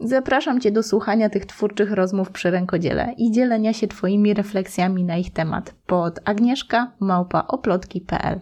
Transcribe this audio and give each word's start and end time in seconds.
Zapraszam 0.00 0.60
Cię 0.60 0.72
do 0.72 0.82
słuchania 0.82 1.30
tych 1.30 1.46
twórczych 1.46 1.92
rozmów 1.92 2.30
przy 2.30 2.50
rękodziele 2.50 3.14
i 3.16 3.30
dzielenia 3.32 3.72
się 3.72 3.88
Twoimi 3.88 4.34
refleksjami 4.34 5.04
na 5.04 5.16
ich 5.16 5.32
temat 5.32 5.74
pod 5.86 6.18
agnieszka 6.24 6.92
małpaoplotki.pl. 7.00 8.40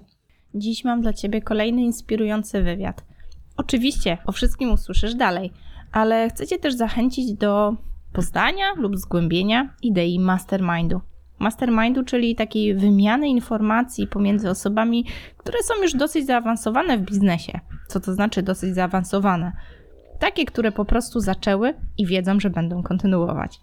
Dziś 0.55 0.85
mam 0.85 1.01
dla 1.01 1.13
Ciebie 1.13 1.43
kolejny 1.43 1.83
inspirujący 1.83 2.63
wywiad. 2.63 3.05
Oczywiście 3.57 4.19
o 4.27 4.33
wszystkim 4.33 4.73
usłyszysz 4.73 5.15
dalej, 5.15 5.53
ale 5.93 6.29
chcę 6.31 6.47
Cię 6.47 6.59
też 6.59 6.75
zachęcić 6.75 7.33
do 7.33 7.77
poznania 8.13 8.65
lub 8.77 8.97
zgłębienia 8.97 9.75
idei 9.83 10.19
mastermindu. 10.19 11.01
Mastermindu, 11.39 12.05
czyli 12.05 12.37
takiej 12.37 12.75
wymiany 12.75 13.29
informacji 13.29 14.07
pomiędzy 14.07 14.51
osobami, 14.51 15.07
które 15.37 15.59
są 15.63 15.83
już 15.83 15.93
dosyć 15.93 16.27
zaawansowane 16.27 16.99
w 16.99 17.03
biznesie. 17.03 17.61
Co 17.89 18.01
to 18.01 18.15
znaczy 18.15 18.43
dosyć 18.43 18.75
zaawansowane? 18.75 19.53
Takie, 20.19 20.45
które 20.45 20.73
po 20.73 20.85
prostu 20.85 21.21
zaczęły 21.21 21.75
i 21.99 22.07
wiedzą, 22.07 22.41
że 22.41 22.51
będą 22.51 22.83
kontynuować. 22.83 23.61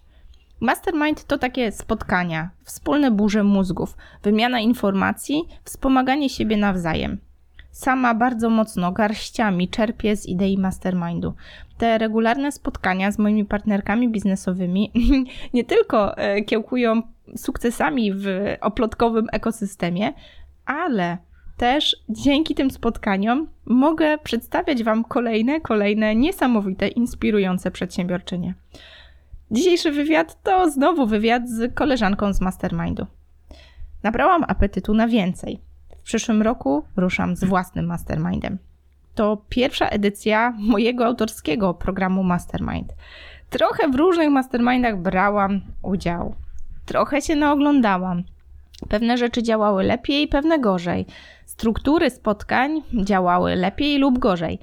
Mastermind 0.59 1.23
to 1.23 1.38
takie 1.38 1.71
spotkania, 1.71 2.49
wspólne 2.63 3.12
burze 3.12 3.43
mózgów, 3.43 3.98
wymiana 4.23 4.60
informacji, 4.60 5.43
wspomaganie 5.63 6.29
siebie 6.29 6.57
nawzajem. 6.57 7.18
Sama 7.71 8.13
bardzo 8.13 8.49
mocno 8.49 8.91
garściami 8.91 9.70
czerpię 9.70 10.15
z 10.15 10.26
idei 10.26 10.57
mastermindu. 10.57 11.34
Te 11.77 11.98
regularne 11.98 12.51
spotkania 12.51 13.12
z 13.12 13.20
moimi 13.20 13.45
partnerkami 13.45 14.10
biznesowymi 14.10 14.91
nie 15.54 15.63
tylko 15.63 16.17
e, 16.17 16.41
kiełkują 16.41 17.01
sukcesami 17.35 18.13
w 18.13 18.27
oplotkowym 18.62 19.27
ekosystemie, 19.32 20.13
ale 20.65 21.17
też 21.57 21.96
dzięki 22.09 22.55
tym 22.55 22.71
spotkaniom 22.71 23.48
mogę 23.65 24.18
przedstawiać 24.18 24.84
Wam 24.84 25.04
kolejne, 25.04 25.62
kolejne 25.62 26.15
niesamowite, 26.15 26.87
inspirujące 26.87 27.71
przedsiębiorczynie. 27.71 28.54
Dzisiejszy 29.51 29.91
wywiad 29.91 30.43
to 30.43 30.71
znowu 30.71 31.07
wywiad 31.07 31.49
z 31.49 31.76
koleżanką 31.76 32.34
z 32.34 32.41
Mastermindu. 32.41 33.05
Nabrałam 34.04 34.43
apetytu 34.48 34.93
na 34.93 35.07
więcej. 35.07 35.60
W 35.99 36.01
przyszłym 36.04 36.41
roku 36.41 36.84
ruszam 36.95 37.35
z 37.35 37.43
własnym 37.43 37.85
Mastermindem. 37.85 38.57
To 39.15 39.38
pierwsza 39.49 39.88
edycja 39.88 40.54
mojego 40.60 41.05
autorskiego 41.05 41.73
programu 41.73 42.23
Mastermind. 42.23 42.93
Trochę 43.49 43.88
w 43.88 43.95
różnych 43.95 44.29
mastermindach 44.29 45.01
brałam 45.01 45.62
udział. 45.82 46.35
Trochę 46.85 47.21
się 47.21 47.35
naoglądałam. 47.35 48.23
Pewne 48.90 49.17
rzeczy 49.17 49.43
działały 49.43 49.84
lepiej, 49.84 50.27
pewne 50.27 50.60
gorzej. 50.60 51.05
Struktury 51.46 52.10
spotkań 52.10 52.82
działały 53.04 53.55
lepiej 53.55 53.98
lub 53.98 54.20
gorzej. 54.20 54.60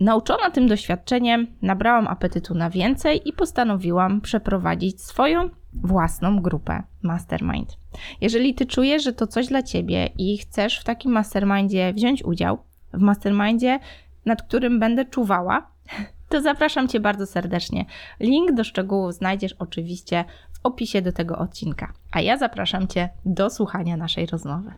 Nauczona 0.00 0.50
tym 0.50 0.66
doświadczeniem, 0.66 1.46
nabrałam 1.62 2.08
apetytu 2.08 2.54
na 2.54 2.70
więcej 2.70 3.28
i 3.28 3.32
postanowiłam 3.32 4.20
przeprowadzić 4.20 5.02
swoją 5.02 5.50
własną 5.72 6.42
grupę 6.42 6.82
Mastermind. 7.02 7.76
Jeżeli 8.20 8.54
ty 8.54 8.66
czujesz, 8.66 9.04
że 9.04 9.12
to 9.12 9.26
coś 9.26 9.46
dla 9.46 9.62
ciebie 9.62 10.08
i 10.18 10.38
chcesz 10.38 10.78
w 10.78 10.84
takim 10.84 11.12
mastermindzie 11.12 11.92
wziąć 11.92 12.24
udział, 12.24 12.58
w 12.92 13.00
mastermindzie, 13.00 13.78
nad 14.26 14.42
którym 14.42 14.80
będę 14.80 15.04
czuwała, 15.04 15.70
to 16.28 16.42
zapraszam 16.42 16.88
cię 16.88 17.00
bardzo 17.00 17.26
serdecznie. 17.26 17.84
Link 18.20 18.52
do 18.52 18.64
szczegółów 18.64 19.14
znajdziesz 19.14 19.52
oczywiście 19.52 20.24
w 20.52 20.66
opisie 20.66 21.02
do 21.02 21.12
tego 21.12 21.38
odcinka. 21.38 21.92
A 22.12 22.20
ja 22.20 22.36
zapraszam 22.36 22.88
cię 22.88 23.08
do 23.24 23.50
słuchania 23.50 23.96
naszej 23.96 24.26
rozmowy 24.26 24.72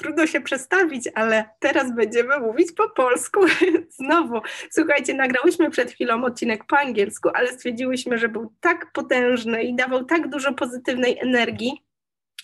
trudno 0.00 0.26
się 0.26 0.40
przestawić, 0.40 1.08
ale 1.14 1.44
teraz 1.58 1.94
będziemy 1.94 2.38
mówić 2.38 2.72
po 2.72 2.90
polsku. 2.90 3.40
Znowu, 3.98 4.40
słuchajcie, 4.70 5.14
nagrałyśmy 5.14 5.70
przed 5.70 5.92
chwilą 5.92 6.24
odcinek 6.24 6.64
po 6.64 6.78
angielsku, 6.78 7.28
ale 7.34 7.48
stwierdziłyśmy, 7.48 8.18
że 8.18 8.28
był 8.28 8.52
tak 8.60 8.92
potężny 8.92 9.62
i 9.62 9.74
dawał 9.74 10.04
tak 10.04 10.28
dużo 10.28 10.52
pozytywnej 10.52 11.18
energii, 11.18 11.84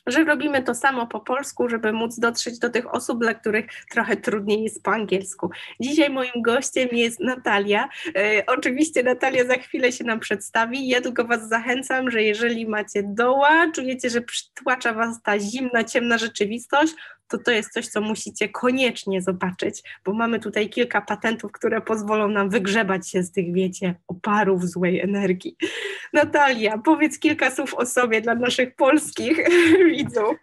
że 0.07 0.25
robimy 0.25 0.63
to 0.63 0.75
samo 0.75 1.07
po 1.07 1.21
polsku, 1.21 1.69
żeby 1.69 1.93
móc 1.93 2.19
dotrzeć 2.19 2.59
do 2.59 2.71
tych 2.71 2.95
osób, 2.95 3.21
dla 3.21 3.35
których 3.35 3.67
trochę 3.91 4.17
trudniej 4.17 4.63
jest 4.63 4.83
po 4.83 4.93
angielsku. 4.93 5.51
Dzisiaj 5.81 6.11
moim 6.11 6.43
gościem 6.43 6.89
jest 6.93 7.21
Natalia. 7.21 7.89
E, 8.17 8.47
oczywiście 8.47 9.03
Natalia 9.03 9.47
za 9.47 9.55
chwilę 9.55 9.93
się 9.93 10.05
nam 10.05 10.21
przedstawi. 10.21 10.89
Ja 10.89 11.01
tylko 11.01 11.25
Was 11.25 11.49
zachęcam, 11.49 12.11
że 12.11 12.23
jeżeli 12.23 12.67
macie 12.67 13.03
doła, 13.03 13.71
czujecie, 13.75 14.11
że 14.11 14.21
przytłacza 14.21 14.93
Was 14.93 15.23
ta 15.23 15.39
zimna, 15.39 15.85
ciemna 15.85 16.19
rzeczywistość, 16.19 16.95
to 17.29 17.39
to 17.39 17.51
jest 17.51 17.73
coś, 17.73 17.89
co 17.89 18.01
musicie 18.01 18.49
koniecznie 18.49 19.23
zobaczyć, 19.23 19.83
bo 20.05 20.13
mamy 20.13 20.41
tutaj 20.41 20.69
kilka 20.69 21.01
patentów, 21.01 21.53
które 21.53 21.81
pozwolą 21.81 22.29
nam 22.29 22.51
wygrzebać 22.51 23.11
się 23.11 23.23
z 23.23 23.33
tych, 23.33 23.53
wiecie, 23.53 23.95
oparów 24.09 24.65
złej 24.65 25.01
energii. 25.01 25.57
Natalia, 26.13 26.79
powiedz 26.79 27.19
kilka 27.19 27.51
słów 27.51 27.75
o 27.75 27.87
sobie 27.87 28.21
dla 28.21 28.35
naszych 28.35 28.77
polskich 28.77 29.39
widzów. 29.93 30.37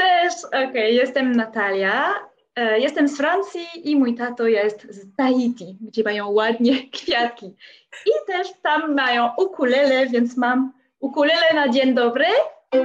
Cześć, 0.00 0.44
okej, 0.44 0.68
okay, 0.68 0.90
jestem 0.90 1.32
Natalia. 1.32 2.14
E, 2.56 2.80
jestem 2.80 3.08
z 3.08 3.16
Francji 3.16 3.66
i 3.84 3.96
mój 3.96 4.14
tato 4.14 4.46
jest 4.46 4.86
z 4.90 5.16
Tahiti, 5.16 5.78
gdzie 5.80 6.02
mają 6.02 6.30
ładnie 6.30 6.74
kwiatki. 6.96 7.46
I 8.06 8.32
też 8.32 8.48
tam 8.62 8.94
mają 8.94 9.30
ukulele, 9.38 10.06
więc 10.06 10.36
mam 10.36 10.72
ukulele 11.00 11.54
na 11.54 11.68
dzień 11.68 11.94
dobry. 11.94 12.26
I 12.74 12.78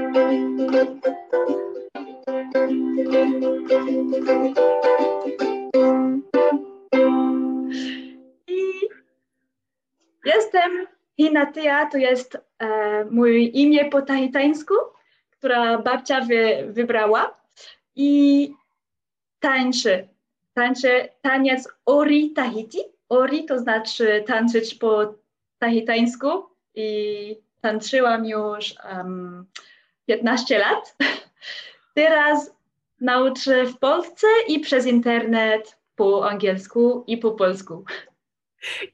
jestem 10.26 10.88
Hinatia, 11.18 11.90
to 11.92 11.98
jest 11.98 12.38
e, 12.60 13.06
imię 13.54 13.86
po 13.90 14.02
tahitańsku, 14.02 14.74
która 15.32 15.78
babcia 15.78 16.22
wy, 16.22 16.68
wybrała 16.68 17.38
i 17.96 18.54
tańczy. 19.40 20.08
Tańczę 20.54 21.10
taniec 21.22 21.70
Ori 21.86 22.32
Tahiti. 22.32 22.80
Ori 23.10 23.46
to 23.46 23.60
znaczy 23.60 24.24
tańczyć 24.28 24.76
po 24.76 25.14
tahitańsku 25.60 26.28
i 26.76 27.38
tańczyłam 27.62 28.26
już 28.26 28.76
um, 28.94 29.46
15 30.09 30.59
lat. 30.59 30.97
Teraz 31.94 32.52
nauczę 33.02 33.66
w 33.66 33.78
Polsce 33.78 34.28
i 34.47 34.59
przez 34.59 34.86
internet 34.86 35.78
po 35.96 36.30
angielsku 36.30 37.03
i 37.08 37.18
po 37.18 37.31
polsku. 37.31 37.84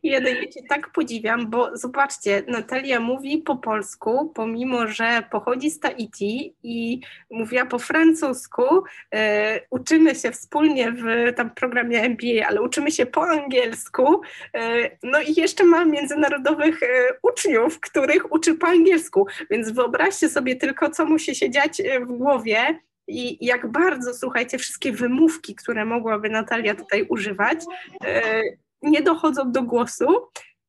Jedynie 0.04 0.50
Cię 0.50 0.62
tak 0.70 0.92
podziwiam, 0.92 1.50
bo 1.50 1.78
zobaczcie, 1.78 2.44
Natalia 2.48 3.00
mówi 3.00 3.38
po 3.38 3.56
polsku, 3.56 4.32
pomimo 4.36 4.88
że 4.88 5.24
pochodzi 5.32 5.72
z 5.72 5.80
Tahiti 5.80 6.56
i 6.64 7.02
mówiła 7.32 7.66
po 7.66 7.80
francusku. 7.80 8.84
E, 9.14 9.62
uczymy 9.70 10.16
się 10.16 10.32
wspólnie 10.32 10.92
w 10.92 11.34
tam 11.36 11.50
programie 11.50 12.02
MBA, 12.02 12.48
ale 12.48 12.62
uczymy 12.62 12.92
się 12.92 13.06
po 13.06 13.28
angielsku. 13.28 14.22
E, 14.54 14.92
no 15.04 15.22
i 15.22 15.34
jeszcze 15.34 15.64
ma 15.64 15.86
międzynarodowych 15.86 16.84
e, 16.84 16.88
uczniów, 17.22 17.80
których 17.80 18.32
uczy 18.32 18.56
po 18.56 18.68
angielsku. 18.68 19.28
Więc 19.50 19.72
wyobraźcie 19.72 20.30
sobie 20.30 20.56
tylko, 20.56 20.90
co 20.90 21.06
musi 21.06 21.36
się 21.36 21.50
dziać 21.50 21.80
e, 21.80 22.00
w 22.00 22.08
głowie, 22.08 22.80
i 23.08 23.46
jak 23.46 23.72
bardzo, 23.72 24.14
słuchajcie, 24.14 24.58
wszystkie 24.58 24.92
wymówki, 24.92 25.56
które 25.56 25.86
mogłaby 25.86 26.30
Natalia 26.30 26.76
tutaj 26.76 27.06
używać, 27.10 27.60
e, 28.06 28.42
nie 28.86 29.02
dochodzą 29.02 29.52
do 29.52 29.64
głosu, 29.64 30.06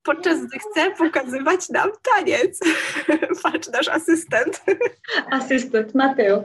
podczas 0.02 0.38
gdy 0.46 0.58
chce 0.58 0.90
pokazywać 0.90 1.68
nam 1.68 1.90
taniec. 2.14 2.60
Patrz, 3.42 3.68
nasz 3.68 3.88
asystent. 3.88 4.64
Asystent, 5.30 5.94
Mateo. 5.94 6.44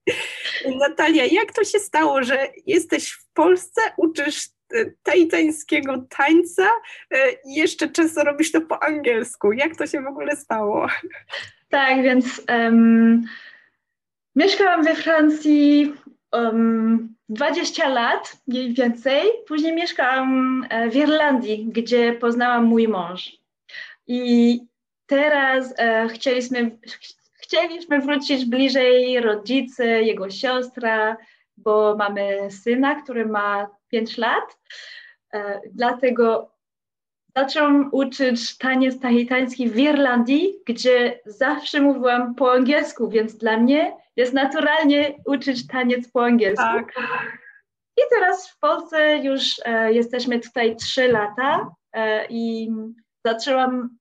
Natalia, 0.80 1.24
jak 1.24 1.52
to 1.52 1.64
się 1.64 1.78
stało, 1.78 2.22
że 2.22 2.48
jesteś 2.66 3.12
w 3.12 3.32
Polsce, 3.34 3.80
uczysz 3.96 4.48
tajtańskiego 5.02 6.04
tańca 6.08 6.70
e, 7.10 7.32
i 7.32 7.54
jeszcze 7.54 7.88
często 7.88 8.24
robisz 8.24 8.52
to 8.52 8.60
po 8.60 8.82
angielsku? 8.82 9.52
Jak 9.52 9.76
to 9.76 9.86
się 9.86 10.02
w 10.02 10.06
ogóle 10.06 10.36
stało? 10.36 10.86
Tak, 11.68 12.02
więc 12.02 12.42
um, 12.48 13.22
mieszkałam 14.36 14.84
we 14.84 14.94
Francji 14.94 15.94
um, 16.32 17.14
20 17.28 17.88
lat, 17.88 18.36
mniej 18.46 18.74
więcej. 18.74 19.30
Później 19.48 19.74
mieszkałam 19.74 20.66
e, 20.70 20.90
w 20.90 20.96
Irlandii, 20.96 21.64
gdzie 21.64 22.12
poznałam 22.12 22.64
mój 22.64 22.88
mąż. 22.88 23.32
I 24.06 24.60
teraz 25.06 25.74
e, 25.78 26.08
chcieliśmy, 26.08 26.78
chcieliśmy 27.34 28.00
wrócić 28.00 28.44
bliżej 28.44 29.20
rodzice, 29.20 30.02
jego 30.02 30.30
siostra, 30.30 31.16
bo 31.56 31.96
mamy 31.98 32.50
syna, 32.50 33.02
który 33.02 33.26
ma 33.26 33.68
5 33.88 34.18
lat. 34.18 34.58
E, 35.34 35.60
dlatego 35.72 36.52
zacząłem 37.36 37.88
uczyć 37.92 38.58
taniec 38.58 39.00
tahitański 39.00 39.68
w 39.70 39.78
Irlandii, 39.78 40.54
gdzie 40.66 41.20
zawsze 41.26 41.80
mówiłam 41.80 42.34
po 42.34 42.52
angielsku, 42.52 43.08
więc 43.08 43.36
dla 43.36 43.56
mnie 43.56 44.01
jest 44.16 44.32
naturalnie 44.32 45.14
uczyć 45.26 45.66
taniec 45.66 46.10
po 46.10 46.24
angielsku. 46.24 46.64
Tak. 46.64 46.92
I 47.98 48.02
teraz 48.10 48.50
w 48.50 48.58
Polsce 48.58 49.16
już 49.16 49.60
e, 49.64 49.92
jesteśmy 49.92 50.40
tutaj 50.40 50.76
3 50.76 51.08
lata 51.08 51.70
e, 51.92 52.26
i 52.26 52.70
zaczęłam 53.26 53.98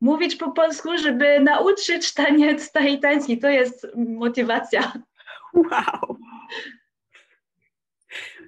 mówić 0.00 0.36
po 0.36 0.52
polsku, 0.52 0.98
żeby 0.98 1.40
nauczyć 1.40 2.14
taniec 2.14 2.72
tahitański. 2.72 3.38
To 3.38 3.48
jest 3.48 3.86
motywacja. 3.96 4.92
Wow. 5.54 6.18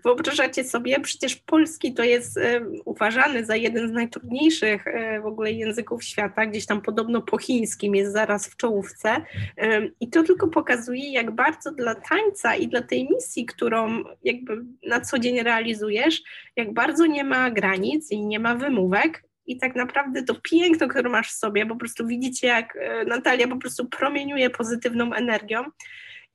Wyobrażacie 0.07 0.65
sobie, 0.65 1.01
przecież 1.01 1.37
polski 1.37 1.95
to 1.95 2.05
jest 2.05 2.39
e, 2.39 2.61
uważany 2.85 3.45
za 3.45 3.57
jeden 3.57 3.89
z 3.89 3.93
najtrudniejszych 3.93 4.87
e, 4.87 5.21
w 5.21 5.27
ogóle 5.27 5.53
języków 5.53 6.05
świata, 6.05 6.47
gdzieś 6.47 6.67
tam 6.67 6.83
podobno 6.83 7.23
po 7.23 7.39
chińskim 7.39 7.95
jest 7.95 8.13
zaraz 8.13 8.49
w 8.49 8.57
czołówce. 8.57 9.09
E, 9.59 9.89
i 10.01 10.11
to 10.11 10.23
tylko 10.23 10.49
pokazuje, 10.49 11.13
jak 11.13 11.31
bardzo 11.31 11.73
dla 11.73 11.95
tańca 11.95 12.55
i 12.55 12.69
dla 12.69 12.83
tej 12.83 13.09
misji, 13.11 13.47
którą 13.47 14.05
jakby 14.25 14.65
na 14.89 15.01
co 15.01 15.19
dzień 15.19 15.43
realizujesz, 15.43 16.23
jak 16.57 16.75
bardzo 16.75 17.07
nie 17.07 17.25
ma 17.25 17.51
granic 17.51 18.11
i 18.11 18.27
nie 18.27 18.39
ma 18.39 18.55
wymówek, 18.55 19.23
i 19.47 19.57
tak 19.59 19.77
naprawdę 19.77 20.23
to 20.23 20.35
piękno, 20.43 20.89
które 20.89 21.11
masz 21.11 21.29
w 21.29 21.37
sobie, 21.37 21.67
po 21.67 21.77
prostu 21.77 22.07
widzicie, 22.07 22.47
jak 22.47 22.79
Natalia 23.07 23.49
po 23.49 23.57
prostu 23.57 23.87
promieniuje 23.87 24.51
pozytywną 24.51 25.13
energią 25.13 25.65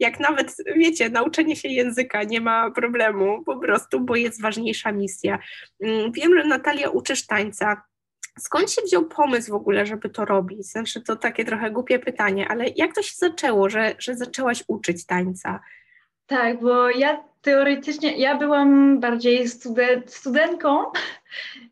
jak 0.01 0.19
nawet, 0.19 0.55
wiecie, 0.75 1.09
nauczenie 1.09 1.55
się 1.55 1.67
języka 1.67 2.23
nie 2.23 2.41
ma 2.41 2.71
problemu 2.71 3.43
po 3.43 3.57
prostu, 3.57 3.99
bo 3.99 4.15
jest 4.15 4.41
ważniejsza 4.41 4.91
misja. 4.91 5.39
Mm, 5.83 6.11
wiem, 6.11 6.37
że 6.37 6.43
Natalia 6.43 6.89
uczysz 6.89 7.25
tańca. 7.27 7.81
Skąd 8.39 8.71
się 8.71 8.81
wziął 8.81 9.05
pomysł 9.05 9.51
w 9.51 9.55
ogóle, 9.55 9.85
żeby 9.85 10.09
to 10.09 10.25
robić? 10.25 10.65
Znaczy, 10.65 11.01
to 11.01 11.15
takie 11.15 11.45
trochę 11.45 11.71
głupie 11.71 11.99
pytanie, 11.99 12.47
ale 12.49 12.65
jak 12.75 12.95
to 12.95 13.01
się 13.01 13.13
zaczęło, 13.17 13.69
że, 13.69 13.95
że 13.99 14.15
zaczęłaś 14.15 14.63
uczyć 14.67 15.05
tańca? 15.05 15.59
Tak, 16.27 16.61
bo 16.61 16.89
ja 16.89 17.23
teoretycznie, 17.41 18.17
ja 18.17 18.37
byłam 18.37 18.99
bardziej 18.99 19.47
student, 19.47 20.13
studentką 20.13 20.83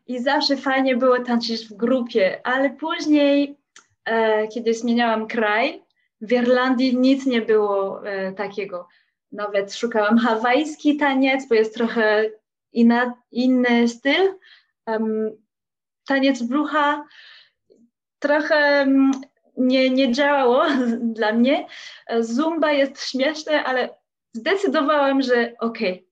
i 0.06 0.18
zawsze 0.18 0.56
fajnie 0.56 0.96
było 0.96 1.18
tańczyć 1.18 1.68
w 1.68 1.74
grupie, 1.74 2.40
ale 2.44 2.70
później, 2.70 3.56
e, 4.04 4.48
kiedy 4.48 4.74
zmieniałam 4.74 5.26
kraj, 5.26 5.82
w 6.20 6.32
Irlandii 6.32 6.96
nic 6.96 7.26
nie 7.26 7.42
było 7.42 8.06
e, 8.06 8.32
takiego. 8.32 8.88
Nawet 9.32 9.74
szukałam 9.74 10.18
hawajski 10.18 10.96
taniec, 10.96 11.48
bo 11.48 11.54
jest 11.54 11.74
trochę 11.74 12.30
inna, 12.72 13.14
inny 13.30 13.88
styl. 13.88 14.34
Um, 14.86 15.30
taniec 16.06 16.42
brucha 16.42 17.04
trochę 18.18 18.84
um, 18.86 19.10
nie, 19.56 19.90
nie 19.90 20.12
działało 20.12 20.64
dla 21.18 21.32
mnie. 21.32 21.66
Zumba 22.20 22.72
jest 22.72 23.10
śmieszne, 23.10 23.64
ale 23.64 23.88
zdecydowałam, 24.32 25.22
że 25.22 25.52
okej, 25.58 25.92
okay, 25.92 26.04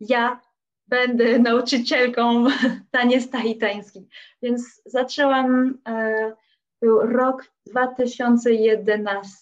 ja 0.00 0.40
będę 0.86 1.38
nauczycielką 1.38 2.44
taniec 2.90 3.30
tahitański. 3.30 4.08
Więc 4.42 4.82
zaczęłam 4.86 5.78
e, 5.88 6.32
był 6.82 7.00
rok 7.00 7.44
2011. 7.66 9.38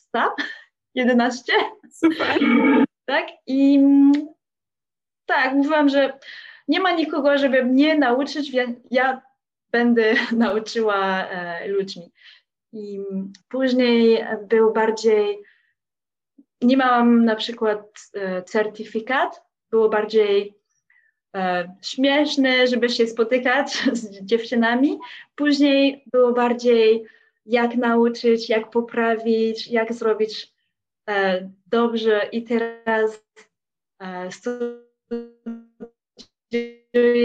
11? 0.95 1.53
Super. 2.01 2.39
Tak? 3.05 3.27
I 3.47 3.81
tak, 5.27 5.55
mówiłam, 5.55 5.89
że 5.89 6.19
nie 6.69 6.81
ma 6.81 6.93
nikogo, 6.93 7.39
żeby 7.39 7.65
mnie 7.65 7.99
nauczyć, 7.99 8.51
więc 8.51 8.79
ja 8.91 9.23
będę 9.71 10.15
nauczyła 10.33 11.29
e, 11.29 11.69
ludźmi. 11.69 12.13
I 12.73 13.01
później 13.49 14.25
był 14.49 14.73
bardziej, 14.73 15.43
nie 16.63 16.77
miałam 16.77 17.25
na 17.25 17.37
przykład 17.37 17.81
e, 18.15 18.43
certyfikat, 18.43 19.43
było 19.71 19.89
bardziej 19.89 20.55
e, 21.37 21.75
śmieszne, 21.83 22.67
żeby 22.67 22.89
się 22.89 23.07
spotykać 23.07 23.73
z 23.93 24.25
dziewczynami. 24.25 24.99
Później 25.35 26.05
było 26.13 26.33
bardziej 26.33 27.07
jak 27.47 27.77
nauczyć, 27.77 28.49
jak 28.49 28.71
poprawić, 28.71 29.67
jak 29.67 29.93
zrobić 29.93 30.53
e, 31.09 31.51
dobrze 31.67 32.29
i 32.33 32.45
teraz 32.45 33.25
e, 34.03 34.33
studiuję, 34.33 34.83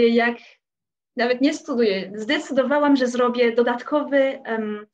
jak 0.08 0.36
nawet 1.16 1.40
nie 1.40 1.54
studiuję, 1.54 2.12
zdecydowałam, 2.14 2.96
że 2.96 3.06
zrobię 3.06 3.52
dodatkowy 3.52 4.40
um, 4.46 4.86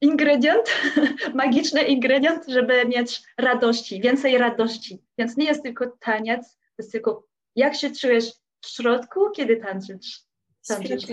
ingredient, 0.00 0.66
magiczny 1.34 1.82
ingredient, 1.82 2.44
żeby 2.48 2.84
mieć 2.86 3.22
radości, 3.38 4.00
więcej 4.00 4.38
radości. 4.38 5.02
Więc 5.18 5.36
nie 5.36 5.44
jest 5.44 5.62
tylko 5.62 5.86
taniec, 6.00 6.58
jest 6.78 6.92
tylko 6.92 7.26
jak 7.56 7.74
się 7.74 7.90
czujesz 7.90 8.32
w 8.60 8.68
środku, 8.68 9.30
kiedy 9.30 9.56
tańczysz. 9.56 10.20
tańczysz. 10.68 11.06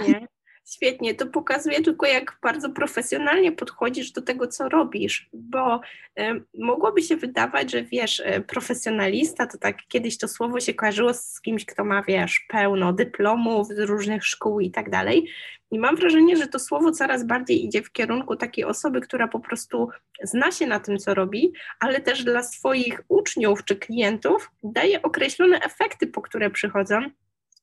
Świetnie, 0.69 1.15
to 1.15 1.27
pokazuje 1.27 1.81
tylko, 1.81 2.05
jak 2.05 2.37
bardzo 2.41 2.69
profesjonalnie 2.69 3.51
podchodzisz 3.51 4.11
do 4.11 4.21
tego, 4.21 4.47
co 4.47 4.69
robisz, 4.69 5.29
bo 5.33 5.81
y, 6.19 6.43
mogłoby 6.57 7.01
się 7.01 7.17
wydawać, 7.17 7.71
że 7.71 7.83
wiesz, 7.83 8.19
y, 8.19 8.43
profesjonalista 8.47 9.47
to 9.47 9.57
tak 9.57 9.77
kiedyś 9.87 10.17
to 10.17 10.27
słowo 10.27 10.59
się 10.59 10.73
kojarzyło 10.73 11.13
z 11.13 11.41
kimś, 11.41 11.65
kto 11.65 11.85
ma, 11.85 12.03
wiesz, 12.03 12.45
pełno 12.49 12.93
dyplomów 12.93 13.67
z 13.67 13.79
różnych 13.79 14.25
szkół 14.25 14.59
i 14.59 14.71
tak 14.71 14.89
dalej. 14.89 15.29
I 15.71 15.79
mam 15.79 15.95
wrażenie, 15.95 16.37
że 16.37 16.47
to 16.47 16.59
słowo 16.59 16.91
coraz 16.91 17.23
bardziej 17.23 17.65
idzie 17.65 17.81
w 17.81 17.91
kierunku 17.91 18.35
takiej 18.35 18.65
osoby, 18.65 19.01
która 19.01 19.27
po 19.27 19.39
prostu 19.39 19.89
zna 20.23 20.51
się 20.51 20.67
na 20.67 20.79
tym, 20.79 20.97
co 20.97 21.13
robi, 21.13 21.53
ale 21.79 22.01
też 22.01 22.23
dla 22.23 22.43
swoich 22.43 23.01
uczniów 23.07 23.63
czy 23.63 23.75
klientów 23.75 24.51
daje 24.63 25.01
określone 25.01 25.59
efekty, 25.59 26.07
po 26.07 26.21
które 26.21 26.49
przychodzą 26.49 27.01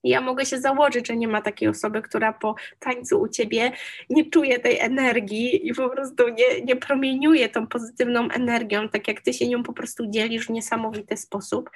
ja 0.05 0.21
mogę 0.21 0.47
się 0.47 0.61
założyć, 0.61 1.09
że 1.09 1.17
nie 1.17 1.29
ma 1.29 1.43
takiej 1.43 1.69
osoby, 1.69 2.03
która 2.03 2.33
po 2.33 2.55
tańcu 2.79 3.21
u 3.21 3.29
ciebie 3.29 3.73
nie 4.11 4.31
czuje 4.31 4.59
tej 4.59 4.79
energii 4.79 5.69
i 5.69 5.75
po 5.75 5.91
prostu 5.91 6.29
nie, 6.29 6.61
nie 6.65 6.77
promieniuje 6.77 7.49
tą 7.49 7.67
pozytywną 7.67 8.29
energią, 8.31 8.89
tak 8.89 9.09
jak 9.09 9.21
ty 9.21 9.33
się 9.33 9.49
nią 9.49 9.63
po 9.63 9.73
prostu 9.73 10.07
dzielisz 10.07 10.47
w 10.47 10.51
niesamowity 10.51 11.17
sposób. 11.17 11.71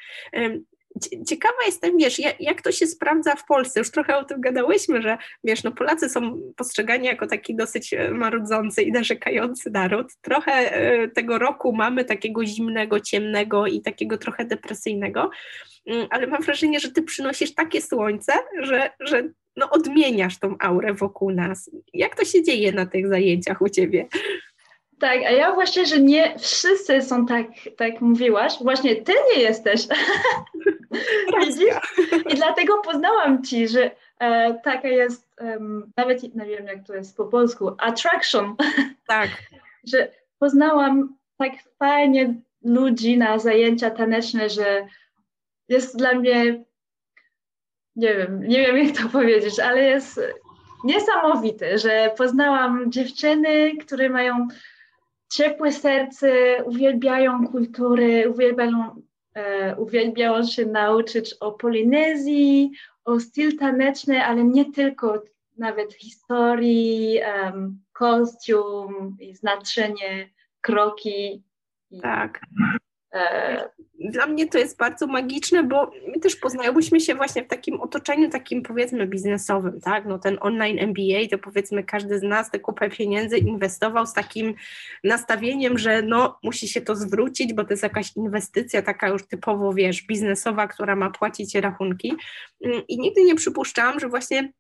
Ciekawa 1.27 1.57
jestem, 1.67 1.99
wiesz, 1.99 2.19
jak, 2.41 2.63
to 2.63 2.73
się 2.73 2.87
sprawdza 2.87 3.37
w 3.37 3.47
Polsce? 3.47 3.81
Już 3.81 3.91
trochę 3.91 4.17
o 4.17 4.25
tym 4.25 4.41
gadałyśmy, 4.41 5.03
że 5.03 5.19
wiesz, 5.45 5.65
no 5.65 5.73
Polacy 5.73 6.09
są 6.09 6.41
postrzegani 6.57 7.07
jako 7.07 7.27
taki 7.27 7.57
dosyć 7.57 7.95
e, 7.95 8.11
marudzący 8.11 8.83
i 8.83 8.93
narzekający 8.93 9.71
naród. 9.71 10.07
Trochę 10.21 10.53
e, 10.53 11.09
tego 11.09 11.39
roku 11.39 11.73
mamy 11.73 12.05
takiego 12.05 12.47
zimnego, 12.47 13.01
ciemnego 13.01 13.67
i 13.67 13.81
takiego 13.81 14.19
trochę 14.19 14.45
depresyjnego, 14.45 15.31
mm, 15.87 16.07
ale 16.11 16.27
mam 16.27 16.43
wrażenie, 16.43 16.81
że 16.81 16.93
ty 16.93 17.03
przynosisz 17.03 17.55
takie 17.55 17.83
słońce, 17.83 18.33
że, 18.63 18.91
że 19.01 19.29
no 19.57 19.71
odmieniasz 19.71 20.39
tą 20.39 20.57
aurę 20.61 20.95
wokół 20.95 21.31
nas. 21.31 21.71
Jak 21.95 22.17
to 22.17 22.25
się 22.25 22.43
dzieje 22.43 22.73
na 22.73 22.87
tych 22.87 23.09
zajęciach 23.09 23.63
u 23.63 23.69
ciebie? 23.69 24.09
Tak, 25.01 25.19
a 25.27 25.31
ja 25.31 25.55
właśnie, 25.55 25.87
że 25.87 26.01
nie 26.01 26.39
wszyscy 26.39 27.03
są 27.03 27.27
tak, 27.27 27.47
tak 27.77 28.01
mówiłaś. 28.01 28.53
Właśnie 28.61 28.97
ty 28.97 29.13
nie 29.35 29.43
jesteś. 29.43 29.87
Widzisz? 31.41 31.75
I 32.29 32.35
dlatego 32.35 32.79
poznałam 32.79 33.45
ci, 33.45 33.69
że 33.69 33.91
e, 34.19 34.55
taka 34.55 34.89
jest, 34.89 35.29
um, 35.41 35.93
nawet 35.97 36.23
nie 36.35 36.47
wiem 36.47 36.67
jak 36.67 36.87
to 36.87 36.95
jest 36.95 37.17
po 37.17 37.25
polsku, 37.25 37.71
attraction. 37.79 38.57
Tak. 39.07 39.31
że 39.93 40.13
poznałam 40.39 41.17
tak 41.37 41.53
fajnie 41.79 42.35
ludzi 42.65 43.19
na 43.19 43.39
zajęcia 43.39 43.91
taneczne, 43.91 44.51
że 44.51 44.87
jest 45.69 45.99
dla 45.99 46.15
mnie, 46.15 46.65
nie 47.97 48.15
wiem, 48.15 48.43
nie 48.43 48.67
wiem 48.67 48.79
jak 48.79 48.97
to 48.97 49.09
powiedzieć, 49.19 49.61
ale 49.61 49.83
jest 49.83 50.21
niesamowite, 50.85 51.79
że 51.79 52.11
poznałam 52.17 52.93
dziewczyny, 52.93 53.77
które 53.77 54.09
mają 54.09 54.49
ciepłe 55.29 55.73
serce, 55.73 56.31
uwielbiają 56.65 57.47
kultury, 57.47 58.31
uwielbiają, 58.31 59.03
e, 59.35 59.77
uwielbiają 59.77 60.45
się 60.45 60.67
nauczyć 60.67 61.35
o 61.35 61.53
Polinezji, 61.53 62.71
o 63.05 63.21
styl 63.21 63.59
taneczny, 63.59 64.25
ale 64.25 64.45
nie 64.45 64.73
tylko, 64.73 65.23
nawet 65.59 65.95
historii, 65.95 67.21
um, 67.45 67.81
kostium 67.93 69.17
i 69.21 69.35
znaczenie, 69.35 70.31
kroki. 70.61 71.43
Tak. 72.03 72.41
E, 73.13 73.69
Dla 74.01 74.27
mnie 74.27 74.49
to 74.49 74.59
jest 74.59 74.79
bardzo 74.79 75.07
magiczne, 75.07 75.63
bo 75.63 75.91
my 76.09 76.21
też 76.21 76.37
poznałyśmy 76.37 77.01
się 77.01 77.15
właśnie 77.15 77.45
w 77.45 77.49
takim 77.49 77.81
otoczeniu 77.81 78.31
takim 78.31 78.63
powiedzmy 78.63 79.07
biznesowym, 79.07 79.81
tak? 79.81 80.07
No 80.07 80.19
ten 80.19 80.39
online 80.41 80.79
MBA 80.79 81.29
to 81.31 81.39
powiedzmy 81.39 81.85
każdy 81.85 82.19
z 82.19 82.23
nas 82.23 82.51
tę 82.51 82.59
kupę 82.59 82.91
pieniędzy 82.91 83.39
inwestował 83.39 84.07
z 84.07 84.13
takim 84.13 84.55
nastawieniem, 85.05 85.79
że 85.79 86.03
no 86.03 86.39
musi 86.43 86.69
się 86.69 86.81
to 86.81 86.97
zwrócić, 86.97 87.55
bo 87.55 87.65
to 87.65 87.71
jest 87.71 87.83
jakaś 87.83 88.17
inwestycja 88.17 88.83
taka 88.83 89.09
już 89.09 89.27
typowo, 89.27 89.73
wiesz, 89.75 90.03
biznesowa, 90.03 90.69
która 90.69 90.97
ma 90.97 91.11
płacić 91.11 91.55
rachunki 91.55 92.15
mm, 92.65 92.83
i 92.89 92.99
nigdy 92.99 93.23
nie 93.23 93.35
przypuszczałam, 93.35 94.01
że 94.01 94.09
właśnie 94.09 94.53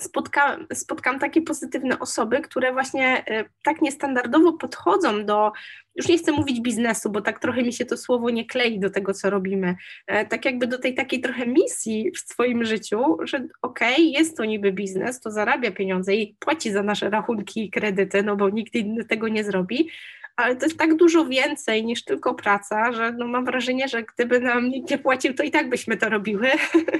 spotkam, 0.00 0.66
spotkam 0.74 1.18
takie 1.18 1.42
pozytywne 1.42 1.98
osoby, 1.98 2.40
które 2.40 2.72
właśnie 2.72 3.24
e, 3.26 3.44
tak 3.64 3.82
niestandardowo 3.82 4.52
podchodzą 4.52 5.26
do, 5.26 5.52
już 5.94 6.08
nie 6.08 6.18
chcę 6.18 6.32
mówić 6.32 6.60
biznesu, 6.60 7.10
bo 7.10 7.20
tak 7.20 7.38
trochę 7.38 7.62
mi 7.62 7.72
się 7.72 7.84
to 7.84 7.96
słowo 7.96 8.30
nie 8.30 8.46
klei 8.46 8.80
do 8.80 8.90
tego, 8.90 9.14
co 9.14 9.30
robimy, 9.30 9.76
e, 10.06 10.26
tak 10.26 10.44
jakby 10.44 10.66
do 10.66 10.78
tej 10.78 10.94
takiej 10.94 11.20
trochę 11.20 11.46
misji 11.46 12.10
w 12.16 12.18
swoim 12.18 12.64
życiu, 12.64 13.16
że 13.22 13.46
okej, 13.62 13.94
okay, 13.94 14.04
jest 14.04 14.36
to 14.36 14.44
niby 14.44 14.72
biznes, 14.72 15.20
to 15.20 15.30
zarabia 15.30 15.70
pieniądze 15.70 16.14
i 16.14 16.36
płaci 16.38 16.70
za 16.70 16.82
nasze 16.82 17.10
rachunki 17.10 17.64
i 17.64 17.70
kredyty, 17.70 18.22
no 18.22 18.36
bo 18.36 18.50
nikt 18.50 18.74
inny 18.74 19.04
tego 19.04 19.28
nie 19.28 19.44
zrobi, 19.44 19.90
ale 20.36 20.56
to 20.56 20.66
jest 20.66 20.78
tak 20.78 20.94
dużo 20.94 21.26
więcej 21.26 21.84
niż 21.84 22.04
tylko 22.04 22.34
praca, 22.34 22.92
że 22.92 23.12
no 23.12 23.26
mam 23.26 23.44
wrażenie, 23.44 23.88
że 23.88 24.02
gdyby 24.02 24.40
nam 24.40 24.68
nikt 24.68 24.90
nie 24.90 24.98
płacił, 24.98 25.34
to 25.34 25.42
i 25.42 25.50
tak 25.50 25.68
byśmy 25.68 25.96
to 25.96 26.08
robiły. 26.08 26.50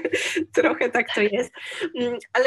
Trochę 0.55 0.89
tak 0.89 1.07
to 1.15 1.21
jest. 1.21 1.53
Mm, 1.99 2.17
ale 2.33 2.45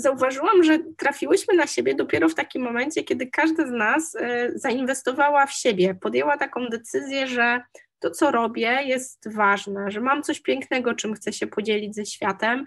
zauważyłam, 0.00 0.62
że 0.64 0.78
trafiłyśmy 0.96 1.54
na 1.54 1.66
siebie 1.66 1.94
dopiero 1.94 2.28
w 2.28 2.34
takim 2.34 2.62
momencie, 2.62 3.04
kiedy 3.04 3.26
każda 3.26 3.66
z 3.66 3.70
nas 3.70 4.16
e, 4.16 4.52
zainwestowała 4.54 5.46
w 5.46 5.52
siebie, 5.52 5.94
podjęła 5.94 6.36
taką 6.36 6.66
decyzję, 6.68 7.26
że 7.26 7.60
to, 7.98 8.10
co 8.10 8.30
robię, 8.30 8.78
jest 8.84 9.34
ważne, 9.34 9.90
że 9.90 10.00
mam 10.00 10.22
coś 10.22 10.40
pięknego, 10.40 10.94
czym 10.94 11.14
chcę 11.14 11.32
się 11.32 11.46
podzielić 11.46 11.94
ze 11.94 12.06
światem. 12.06 12.64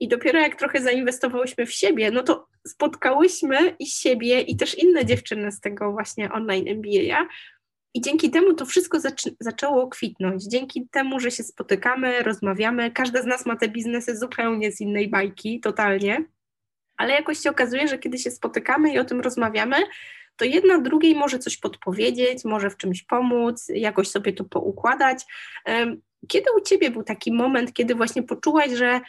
I 0.00 0.08
dopiero 0.08 0.40
jak 0.40 0.56
trochę 0.56 0.80
zainwestowałyśmy 0.80 1.66
w 1.66 1.72
siebie, 1.72 2.10
no 2.10 2.22
to 2.22 2.48
spotkałyśmy 2.66 3.76
i 3.78 3.86
siebie, 3.86 4.40
i 4.40 4.56
też 4.56 4.78
inne 4.78 5.06
dziewczyny 5.06 5.52
z 5.52 5.60
tego 5.60 5.92
właśnie 5.92 6.32
online 6.32 6.68
MBA. 6.68 7.28
I 7.94 8.00
dzięki 8.00 8.30
temu 8.30 8.54
to 8.54 8.66
wszystko 8.66 8.98
zac- 8.98 9.34
zaczęło 9.40 9.88
kwitnąć. 9.88 10.44
Dzięki 10.44 10.88
temu, 10.90 11.20
że 11.20 11.30
się 11.30 11.42
spotykamy, 11.42 12.22
rozmawiamy. 12.22 12.90
Każda 12.90 13.22
z 13.22 13.26
nas 13.26 13.46
ma 13.46 13.56
te 13.56 13.68
biznesy 13.68 14.16
zupełnie 14.16 14.72
z 14.72 14.80
innej 14.80 15.08
bajki, 15.08 15.60
totalnie 15.60 16.24
ale 16.96 17.12
jakoś 17.12 17.38
się 17.38 17.50
okazuje, 17.50 17.88
że 17.88 17.98
kiedy 17.98 18.18
się 18.18 18.30
spotykamy 18.30 18.92
i 18.92 18.98
o 18.98 19.04
tym 19.04 19.20
rozmawiamy, 19.20 19.76
to 20.36 20.44
jedna 20.44 20.78
drugiej 20.78 21.14
może 21.14 21.38
coś 21.38 21.56
podpowiedzieć, 21.56 22.44
może 22.44 22.70
w 22.70 22.76
czymś 22.76 23.02
pomóc, 23.02 23.66
jakoś 23.74 24.08
sobie 24.08 24.32
to 24.32 24.44
poukładać. 24.44 25.24
Kiedy 26.28 26.46
u 26.56 26.60
Ciebie 26.60 26.90
był 26.90 27.02
taki 27.02 27.32
moment, 27.32 27.72
kiedy 27.72 27.94
właśnie 27.94 28.22
poczułaś, 28.22 28.70
że 28.72 29.00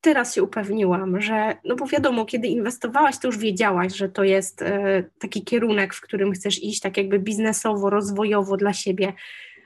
teraz 0.00 0.34
się 0.34 0.42
upewniłam, 0.42 1.20
że, 1.20 1.56
no 1.64 1.76
bo 1.76 1.86
wiadomo, 1.86 2.24
kiedy 2.24 2.48
inwestowałaś, 2.48 3.18
to 3.18 3.28
już 3.28 3.38
wiedziałaś, 3.38 3.94
że 3.94 4.08
to 4.08 4.24
jest 4.24 4.62
e, 4.62 5.04
taki 5.18 5.44
kierunek, 5.44 5.94
w 5.94 6.00
którym 6.00 6.32
chcesz 6.32 6.62
iść, 6.62 6.80
tak 6.80 6.96
jakby 6.96 7.18
biznesowo, 7.18 7.90
rozwojowo 7.90 8.56
dla 8.56 8.72
siebie. 8.72 9.12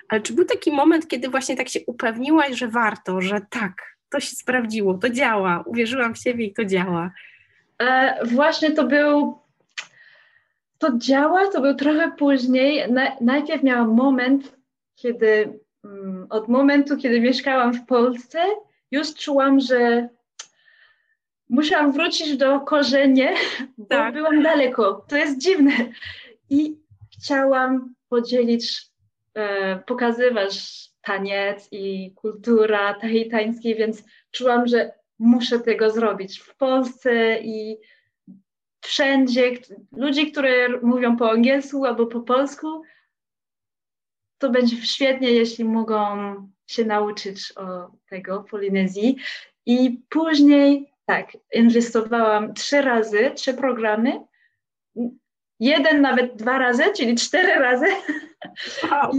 Ale 0.09 0.21
czy 0.21 0.33
był 0.33 0.44
taki 0.44 0.73
moment, 0.73 1.09
kiedy 1.09 1.28
właśnie 1.28 1.56
tak 1.56 1.68
się 1.68 1.80
upewniłaś, 1.87 2.59
że 2.59 2.68
warto, 2.68 3.21
że 3.21 3.40
tak, 3.50 3.97
to 4.11 4.21
się 4.21 4.37
sprawdziło, 4.37 4.94
to 4.94 5.11
działa, 5.11 5.64
uwierzyłam 5.66 6.14
w 6.14 6.18
siebie 6.18 6.44
i 6.44 6.52
to 6.52 6.64
działa? 6.64 7.11
E, 7.83 8.19
właśnie 8.26 8.71
to 8.71 8.85
był, 8.85 9.38
to 10.78 10.99
działa, 10.99 11.50
to 11.50 11.61
był 11.61 11.75
trochę 11.75 12.12
później. 12.19 12.93
Na, 12.93 13.16
najpierw 13.21 13.62
miałam 13.62 13.88
moment, 13.88 14.57
kiedy, 14.95 15.59
um, 15.85 16.26
od 16.31 16.49
momentu, 16.49 16.97
kiedy 16.97 17.21
mieszkałam 17.21 17.75
w 17.75 17.87
Polsce, 17.87 18.38
już 18.90 19.14
czułam, 19.14 19.61
że 19.61 20.09
musiałam 21.49 21.93
wrócić 21.93 22.37
do 22.37 22.61
korzenie, 22.61 23.35
bo 23.78 23.87
tak. 23.87 24.14
byłam 24.14 24.43
daleko. 24.43 25.04
To 25.09 25.16
jest 25.16 25.38
dziwne. 25.38 25.73
I 26.50 26.78
chciałam 27.12 27.95
podzielić, 28.09 28.83
e, 29.35 29.76
pokazywać 29.76 30.85
taniec 31.02 31.69
i 31.73 32.12
kultura 32.14 32.95
tahitańskiej, 32.95 33.75
więc 33.75 34.02
czułam, 34.31 34.66
że 34.66 34.93
muszę 35.18 35.61
tego 35.61 35.90
zrobić 35.90 36.40
w 36.40 36.56
Polsce 36.56 37.38
i 37.40 37.78
wszędzie. 38.85 39.52
Ludzi, 39.92 40.33
które 40.33 40.80
mówią 40.83 41.16
po 41.16 41.30
angielsku 41.30 41.85
albo 41.85 42.06
po 42.06 42.21
polsku, 42.21 42.83
to 44.38 44.50
będzie 44.50 44.76
świetnie, 44.76 45.30
jeśli 45.30 45.64
mogą 45.64 46.06
się 46.66 46.85
nauczyć 46.85 47.52
o 47.56 47.90
tego 48.09 48.42
Polinezji. 48.50 49.16
I 49.66 50.02
później, 50.09 50.92
tak, 51.06 51.37
inwestowałam 51.54 52.54
trzy 52.54 52.83
razy, 52.83 53.30
trzy 53.35 53.54
programy. 53.54 54.21
Jeden 55.61 56.00
nawet 56.00 56.37
dwa 56.37 56.59
razy, 56.59 56.85
czyli 56.97 57.14
cztery 57.14 57.54
razy. 57.54 57.87
Wow. 58.90 59.12
I, 59.12 59.18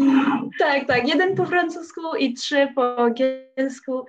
tak, 0.60 0.88
tak, 0.88 1.08
jeden 1.08 1.36
po 1.36 1.46
francusku 1.46 2.16
i 2.16 2.34
trzy 2.34 2.68
po 2.76 2.98
angielsku 2.98 4.06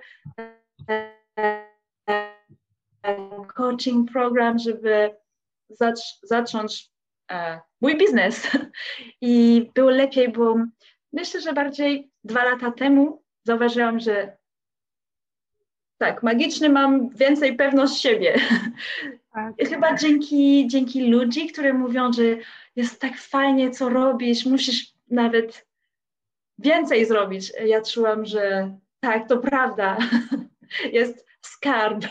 coaching 3.55 4.11
program, 4.11 4.59
żeby 4.59 5.15
zac 5.69 6.19
zacząć 6.23 6.89
e, 7.31 7.59
mój 7.81 7.97
biznes. 7.97 8.47
I 9.21 9.65
było 9.75 9.89
lepiej, 9.89 10.31
bo 10.31 10.55
myślę, 11.13 11.41
że 11.41 11.53
bardziej 11.53 12.11
dwa 12.23 12.43
lata 12.43 12.71
temu 12.71 13.23
zauważyłam, 13.43 13.99
że 13.99 14.37
tak, 15.97 16.23
magicznie 16.23 16.69
mam 16.69 17.09
więcej 17.09 17.55
pewność 17.55 18.01
siebie. 18.01 18.35
Tak. 19.33 19.55
Chyba 19.69 19.95
dzięki, 19.95 20.67
dzięki 20.67 21.11
ludzi, 21.11 21.47
które 21.47 21.73
mówią, 21.73 22.13
że 22.13 22.23
jest 22.75 23.01
tak 23.01 23.17
fajnie, 23.17 23.71
co 23.71 23.89
robisz, 23.89 24.45
musisz 24.45 24.93
nawet 25.09 25.67
więcej 26.57 27.05
zrobić. 27.05 27.53
Ja 27.65 27.81
czułam, 27.81 28.25
że 28.25 28.75
tak, 28.99 29.27
to 29.27 29.37
prawda. 29.37 29.97
Jest 30.91 31.26
skarb. 31.47 32.05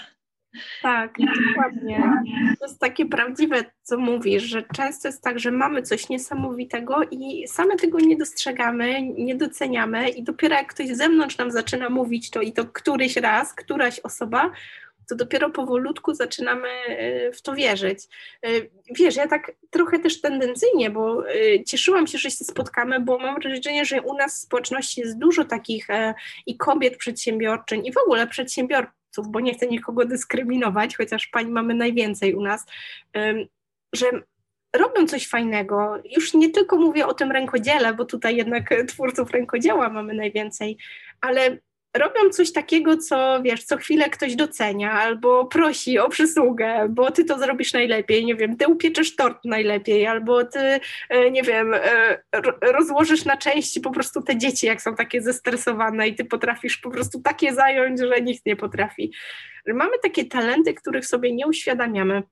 Tak, 0.83 1.15
dokładnie. 1.49 2.13
To 2.59 2.67
jest 2.67 2.81
takie 2.81 3.07
prawdziwe, 3.07 3.65
co 3.83 3.99
mówisz, 3.99 4.43
że 4.43 4.63
często 4.63 5.09
jest 5.09 5.23
tak, 5.23 5.39
że 5.39 5.51
mamy 5.51 5.83
coś 5.83 6.09
niesamowitego 6.09 7.01
i 7.11 7.49
same 7.49 7.77
tego 7.77 7.99
nie 7.99 8.17
dostrzegamy, 8.17 9.03
nie 9.03 9.35
doceniamy 9.35 10.09
i 10.09 10.23
dopiero 10.23 10.55
jak 10.55 10.67
ktoś 10.67 10.89
z 10.89 10.97
zewnątrz 10.97 11.39
nam 11.39 11.51
zaczyna 11.51 11.91
mówić 11.91 12.31
to 12.31 12.41
i 12.41 12.53
to 12.53 12.65
któryś 12.65 13.17
raz, 13.17 13.55
któraś 13.55 14.01
osoba, 14.01 14.51
to 15.09 15.15
dopiero 15.15 15.51
powolutku 15.51 16.15
zaczynamy 16.15 16.69
e, 16.69 17.33
w 17.33 17.43
to 17.43 17.55
wierzyć. 17.55 17.99
E, 18.43 18.49
wiesz, 18.99 19.17
ja 19.17 19.29
tak 19.29 19.53
trochę 19.71 19.99
też 19.99 20.21
tendencyjnie, 20.21 20.91
bo 20.91 21.29
e, 21.29 21.65
cieszyłam 21.65 22.07
się, 22.07 22.19
że 22.19 22.31
się 22.31 22.45
spotkamy, 22.45 23.01
bo 23.01 23.19
mam 23.19 23.41
wrażenie, 23.41 23.85
że 23.85 24.03
u 24.03 24.17
nas 24.17 24.39
w 24.39 24.43
społeczności 24.43 25.01
jest 25.01 25.19
dużo 25.19 25.45
takich 25.45 25.87
i 26.47 26.57
kobiet 26.57 26.97
przedsiębiorczyń, 26.97 27.87
i 27.87 27.93
w 27.93 27.99
ogóle 27.99 28.27
przedsiębiorców, 28.27 28.97
bo 29.23 29.41
nie 29.41 29.55
chcę 29.55 29.67
nikogo 29.67 30.05
dyskryminować, 30.05 30.97
chociaż 30.97 31.27
pani 31.27 31.51
mamy 31.51 31.75
najwięcej 31.75 32.35
u 32.35 32.43
nas, 32.43 32.67
że 33.95 34.07
robią 34.77 35.07
coś 35.07 35.29
fajnego. 35.29 35.99
Już 36.17 36.35
nie 36.35 36.51
tylko 36.51 36.77
mówię 36.77 37.07
o 37.07 37.15
tym 37.15 37.33
rękodziele, 37.33 37.95
bo 37.95 38.05
tutaj 38.05 38.37
jednak 38.37 38.75
twórców 38.89 39.31
rękodzieła 39.31 39.89
mamy 39.89 40.15
najwięcej, 40.15 40.79
ale 41.21 41.59
robią 41.99 42.31
coś 42.31 42.53
takiego, 42.53 42.97
co 42.97 43.43
wiesz, 43.43 43.65
co 43.65 43.77
chwilę 43.77 44.11
ktoś 44.11 44.37
docenia 44.37 44.93
albo 44.93 45.45
prosi 45.45 45.99
o 45.99 46.09
przysługę, 46.09 46.87
bo 46.91 47.11
ty 47.11 47.25
to 47.25 47.39
zrobisz 47.39 47.73
najlepiej, 47.73 48.25
nie 48.25 48.35
wiem, 48.35 48.57
ty 48.57 48.69
upieczesz 48.69 49.17
tort 49.17 49.45
najlepiej, 49.45 50.07
albo 50.07 50.45
ty, 50.45 50.81
e, 51.09 51.31
nie 51.31 51.43
wiem, 51.43 51.75
e, 51.75 52.19
rozłożysz 52.63 53.25
na 53.25 53.37
części 53.37 53.81
po 53.81 53.91
prostu 53.91 54.23
te 54.23 54.37
dzieci, 54.37 54.67
jak 54.67 54.83
są 54.83 54.95
takie 54.95 55.23
zestresowane 55.23 56.09
i 56.09 56.15
ty 56.15 56.25
potrafisz 56.25 56.77
po 56.77 56.91
prostu 56.91 57.21
takie 57.21 57.55
zająć, 57.55 58.01
że 58.01 58.21
nikt 58.21 58.47
nie 58.47 58.57
potrafi. 58.57 59.13
Mamy 59.67 59.99
takie 60.03 60.25
talenty, 60.25 60.75
których 60.75 61.07
sobie 61.07 61.33
nie 61.33 61.47
uświadamiamy. 61.47 62.23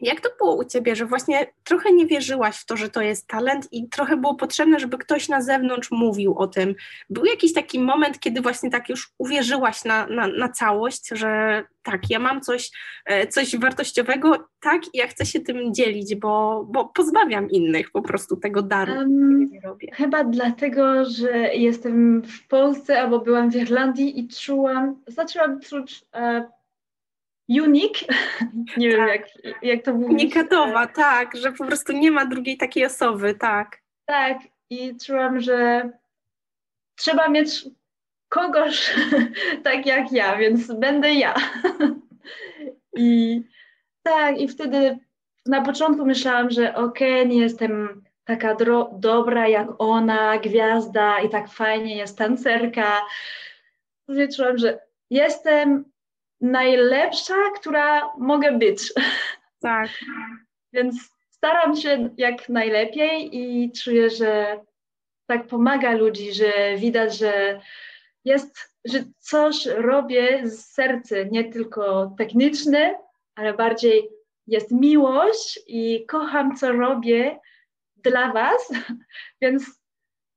Jak 0.00 0.20
to 0.20 0.28
było 0.38 0.56
u 0.56 0.64
ciebie, 0.64 0.96
że 0.96 1.06
właśnie 1.06 1.46
trochę 1.64 1.92
nie 1.92 2.06
wierzyłaś 2.06 2.56
w 2.56 2.66
to, 2.66 2.76
że 2.76 2.88
to 2.88 3.02
jest 3.02 3.26
talent 3.26 3.68
i 3.72 3.88
trochę 3.88 4.16
było 4.16 4.34
potrzebne, 4.34 4.80
żeby 4.80 4.98
ktoś 4.98 5.28
na 5.28 5.42
zewnątrz 5.42 5.90
mówił 5.90 6.38
o 6.38 6.46
tym? 6.46 6.74
Był 7.10 7.24
jakiś 7.24 7.52
taki 7.52 7.80
moment, 7.80 8.20
kiedy 8.20 8.40
właśnie 8.40 8.70
tak 8.70 8.88
już 8.88 9.12
uwierzyłaś 9.18 9.84
na, 9.84 10.06
na, 10.06 10.26
na 10.26 10.48
całość, 10.48 11.08
że 11.12 11.64
tak, 11.82 12.10
ja 12.10 12.18
mam 12.18 12.40
coś, 12.40 12.70
e, 13.04 13.26
coś 13.26 13.56
wartościowego, 13.56 14.48
tak, 14.60 14.82
i 14.94 14.98
ja 14.98 15.06
chcę 15.06 15.26
się 15.26 15.40
tym 15.40 15.74
dzielić, 15.74 16.14
bo, 16.14 16.66
bo 16.70 16.84
pozbawiam 16.84 17.50
innych 17.50 17.90
po 17.90 18.02
prostu 18.02 18.36
tego 18.36 18.62
daru, 18.62 18.92
um, 18.92 19.50
robię. 19.64 19.88
Chyba 19.92 20.24
dlatego, 20.24 21.04
że 21.04 21.54
jestem 21.54 22.22
w 22.22 22.48
Polsce 22.48 23.00
albo 23.00 23.18
byłam 23.18 23.50
w 23.50 23.56
Irlandii 23.56 24.20
i 24.20 24.28
czułam, 24.28 24.96
zaczęłam 25.06 25.60
czuć 25.60 26.04
e, 26.14 26.57
unique, 27.48 28.04
nie 28.76 28.88
wiem 28.88 29.08
jak, 29.08 29.22
jak 29.62 29.84
to 29.84 29.94
mówić. 29.94 30.10
Unikatowa, 30.10 30.86
tak, 30.86 31.36
że 31.36 31.52
po 31.52 31.64
prostu 31.64 31.92
nie 31.92 32.10
ma 32.10 32.26
drugiej 32.26 32.56
takiej 32.56 32.86
osoby, 32.86 33.34
tak. 33.34 33.78
Tak 34.06 34.38
i 34.70 34.96
czułam, 34.96 35.40
że 35.40 35.90
trzeba 36.96 37.28
mieć 37.28 37.64
kogoś 38.28 38.94
tak 39.64 39.86
jak 39.86 40.12
ja, 40.12 40.36
więc 40.36 40.72
będę 40.72 41.14
ja. 41.14 41.34
I 42.96 43.42
tak, 44.02 44.38
i 44.40 44.48
wtedy 44.48 44.98
na 45.46 45.62
początku 45.62 46.06
myślałam, 46.06 46.50
że 46.50 46.74
okej, 46.74 47.20
okay, 47.20 47.26
nie 47.26 47.40
jestem 47.40 48.04
taka 48.24 48.56
dobra 48.92 49.48
jak 49.48 49.68
ona, 49.78 50.38
gwiazda 50.38 51.20
i 51.20 51.28
tak 51.28 51.48
fajnie 51.50 51.96
jest 51.96 52.18
tancerka. 52.18 53.06
Później 54.06 54.28
czułam, 54.28 54.58
że 54.58 54.78
jestem 55.10 55.84
najlepsza, 56.40 57.34
która 57.56 58.10
mogę 58.18 58.52
być. 58.52 58.92
Tak. 59.60 59.90
Więc 60.72 61.10
staram 61.30 61.76
się 61.76 62.10
jak 62.16 62.48
najlepiej 62.48 63.36
i 63.36 63.72
czuję, 63.72 64.10
że 64.10 64.60
tak 65.26 65.46
pomaga 65.46 65.92
ludzi, 65.92 66.32
że 66.32 66.76
widać, 66.76 67.18
że 67.18 67.60
jest, 68.24 68.78
że 68.84 68.98
coś 69.18 69.66
robię 69.66 70.48
z 70.48 70.66
serca, 70.66 71.16
nie 71.30 71.52
tylko 71.52 72.14
techniczne, 72.18 72.98
ale 73.34 73.54
bardziej 73.54 74.08
jest 74.46 74.70
miłość 74.70 75.60
i 75.66 76.06
kocham, 76.06 76.56
co 76.56 76.72
robię 76.72 77.38
dla 77.96 78.32
Was, 78.32 78.72
więc 79.42 79.80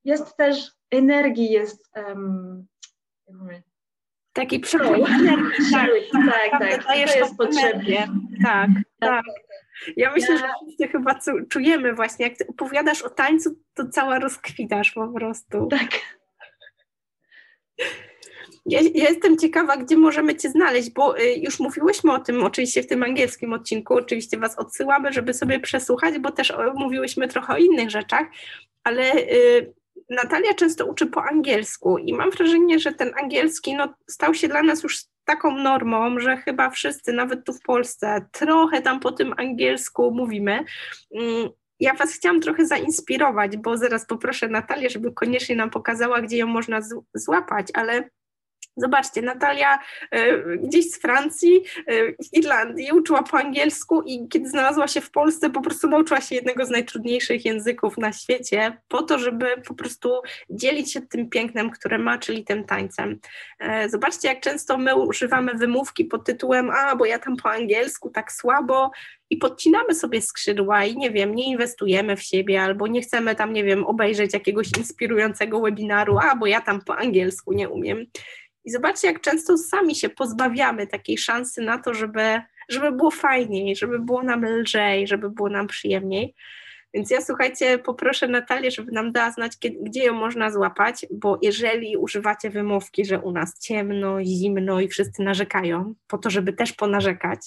jest 0.03 0.38
też 0.38 0.72
energii, 0.91 1.51
jest 1.51 1.89
um, 1.96 2.67
taki 4.33 4.59
przepływ 4.59 5.09
energii. 5.09 5.71
Tak, 5.71 5.89
tak, 6.51 6.59
tak. 6.59 6.83
To 6.85 6.93
jest 6.93 7.38
potrzebne. 7.38 8.07
Tak, 8.43 8.69
tak. 9.00 9.23
Ja 9.97 10.11
myślę, 10.11 10.35
ja... 10.35 10.39
że 10.39 10.47
wszyscy 10.65 10.88
chyba 10.88 11.19
czujemy 11.50 11.93
właśnie, 11.93 12.27
jak 12.27 12.50
opowiadasz 12.50 13.01
o 13.01 13.09
tańcu, 13.09 13.50
to 13.73 13.89
cała 13.89 14.19
rozkwitasz 14.19 14.91
po 14.91 15.07
prostu. 15.07 15.67
Tak. 15.67 15.89
Ja, 18.65 18.79
ja, 18.81 19.09
jestem 19.09 19.38
ciekawa, 19.38 19.77
gdzie 19.77 19.97
możemy 19.97 20.35
Cię 20.35 20.50
znaleźć, 20.50 20.89
bo 20.93 21.19
y, 21.19 21.33
już 21.33 21.59
mówiłyśmy 21.59 22.13
o 22.13 22.19
tym 22.19 22.43
oczywiście 22.43 22.83
w 22.83 22.88
tym 22.88 23.03
angielskim 23.03 23.53
odcinku, 23.53 23.93
oczywiście 23.93 24.38
Was 24.38 24.59
odsyłamy, 24.59 25.13
żeby 25.13 25.33
sobie 25.33 25.59
przesłuchać, 25.59 26.19
bo 26.19 26.31
też 26.31 26.51
o, 26.51 26.73
mówiłyśmy 26.73 27.27
trochę 27.27 27.53
o 27.53 27.57
innych 27.57 27.89
rzeczach, 27.89 28.27
ale 28.83 29.15
y, 29.15 29.73
Natalia 30.12 30.53
często 30.53 30.86
uczy 30.86 31.06
po 31.06 31.24
angielsku 31.24 31.98
i 31.98 32.13
mam 32.13 32.32
wrażenie, 32.32 32.80
że 32.80 32.91
ten 32.91 33.12
angielski 33.24 33.75
no, 33.75 33.94
stał 34.10 34.34
się 34.34 34.48
dla 34.48 34.63
nas 34.63 34.84
już 34.84 34.98
taką 35.25 35.56
normą, 35.56 36.20
że 36.20 36.38
chyba 36.38 36.70
wszyscy, 36.70 37.13
nawet 37.13 37.46
tu 37.46 37.53
w 37.53 37.62
Polsce, 37.62 38.25
trochę 38.32 38.82
tam 38.82 39.00
po 39.00 39.12
tym 39.12 39.34
angielsku 39.38 40.12
mówimy. 40.12 40.63
Mm, 41.15 41.50
ja 41.80 41.94
Was 41.94 42.13
chciałam 42.13 42.41
trochę 42.41 42.65
zainspirować, 42.65 43.58
bo 43.58 43.77
zaraz 43.77 44.06
poproszę 44.06 44.48
Natalię, 44.48 44.89
żeby 44.89 45.12
koniecznie 45.12 45.56
nam 45.56 45.70
pokazała, 45.70 46.22
gdzie 46.22 46.38
ją 46.38 46.48
można 46.48 46.80
złapać, 47.13 47.68
ale 47.74 48.10
Zobaczcie, 48.78 49.22
Natalia 49.22 49.80
e, 50.12 50.38
gdzieś 50.58 50.92
z 50.92 51.01
Francji, 51.01 51.63
w 52.20 52.38
Irlandii 52.38 52.92
uczyła 52.92 53.24
po 53.24 53.38
angielsku 53.38 54.01
i 54.01 54.28
kiedy 54.28 54.50
znalazła 54.50 54.88
się 54.88 55.01
w 55.01 55.12
Polsce, 55.12 55.50
po 55.50 55.62
prostu 55.62 55.90
nauczyła 55.90 56.22
się 56.22 56.36
jednego 56.36 56.66
z 56.66 56.70
najtrudniejszych 56.70 57.46
języków 57.46 57.98
na 57.98 58.13
świecie, 58.13 58.78
po 58.88 59.04
to, 59.04 59.20
żeby 59.20 59.46
po 59.68 59.74
prostu 59.74 60.22
dzielić 60.50 60.94
się 60.94 61.01
tym 61.01 61.30
pięknem, 61.30 61.70
które 61.70 61.98
ma, 61.98 62.18
czyli 62.18 62.44
tym 62.44 62.63
tańcem. 62.63 63.20
E, 63.60 63.90
zobaczcie, 63.90 64.28
jak 64.28 64.40
często 64.42 64.78
my 64.78 64.96
używamy 64.96 65.54
wymówki 65.54 66.06
pod 66.06 66.25
tytułem: 66.25 66.70
A, 66.70 66.96
bo 66.96 67.06
ja 67.06 67.20
tam 67.20 67.36
po 67.36 67.51
angielsku 67.51 68.10
tak 68.10 68.32
słabo, 68.32 68.92
i 69.32 69.38
podcinamy 69.38 69.96
sobie 69.96 70.22
skrzydła 70.22 70.86
i 70.86 70.98
nie 70.98 71.12
wiem, 71.12 71.36
nie 71.36 71.46
inwestujemy 71.46 72.16
w 72.16 72.24
siebie 72.24 72.62
albo 72.62 72.88
nie 72.88 73.01
chcemy 73.01 73.36
tam, 73.36 73.54
nie 73.54 73.63
wiem, 73.63 73.86
obejrzeć 73.86 74.34
jakiegoś 74.34 74.68
inspirującego 74.78 75.62
webinaru, 75.62 76.18
a 76.18 76.36
bo 76.36 76.46
ja 76.46 76.62
tam 76.62 76.82
po 76.82 76.98
angielsku 76.98 77.54
nie 77.54 77.70
umiem. 77.70 78.06
I 78.65 78.72
zobaczcie, 78.72 79.08
jak 79.08 79.22
często 79.22 79.58
sami 79.58 79.96
się 79.96 80.10
pozbawiamy 80.10 80.88
takiej 80.88 81.18
szansy 81.18 81.62
na 81.62 81.77
to, 81.77 81.94
żeby, 81.94 82.41
żeby 82.70 82.91
było 82.91 83.12
fajniej, 83.12 83.75
żeby 83.75 84.00
było 84.00 84.24
nam 84.24 84.46
lżej, 84.46 85.08
żeby 85.08 85.30
było 85.30 85.50
nam 85.50 85.68
przyjemniej. 85.68 86.36
Więc 86.93 87.12
ja 87.12 87.21
słuchajcie, 87.21 87.77
poproszę 87.77 88.27
Natalię, 88.27 88.71
żeby 88.71 88.91
nam 88.91 89.12
dała 89.12 89.31
znać, 89.31 89.60
kiedy, 89.60 89.77
gdzie 89.81 90.03
ją 90.03 90.13
można 90.13 90.51
złapać, 90.51 91.05
bo 91.11 91.39
jeżeli 91.42 91.98
używacie 91.98 92.50
wymówki, 92.50 93.05
że 93.05 93.20
u 93.20 93.31
nas 93.31 93.59
ciemno, 93.59 94.24
zimno 94.24 94.81
i 94.81 94.87
wszyscy 94.87 95.24
narzekają, 95.24 95.94
po 96.07 96.18
to, 96.18 96.29
żeby 96.29 96.53
też 96.53 96.74
ponarzekać, 96.74 97.39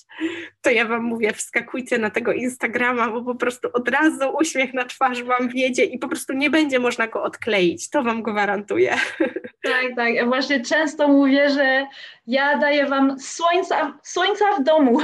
to 0.63 0.71
ja 0.71 0.87
Wam 0.87 1.03
mówię, 1.03 1.33
wskakujcie 1.33 1.99
na 1.99 2.11
tego 2.11 2.33
Instagrama, 2.33 3.11
bo 3.11 3.23
po 3.23 3.35
prostu 3.35 3.69
od 3.73 3.89
razu 3.89 4.37
uśmiech 4.41 4.75
na 4.75 4.85
twarz 4.85 5.23
Wam 5.23 5.49
wiedzie 5.49 5.85
i 5.85 5.99
po 5.99 6.09
prostu 6.09 6.33
nie 6.33 6.51
będzie 6.51 6.79
można 6.79 7.07
go 7.07 7.23
odkleić. 7.23 7.91
To 7.91 8.03
Wam 8.03 8.23
gwarantuję. 8.23 8.95
Tak, 9.65 9.97
tak. 9.97 10.15
Ja 10.15 10.27
właśnie 10.27 10.61
często 10.61 11.09
mówię, 11.09 11.51
że 11.51 11.87
ja 12.27 12.59
daję 12.59 12.87
Wam 12.87 13.21
słońca, 13.21 13.99
słońca 14.03 14.45
w 14.61 14.63
domu. 14.63 15.01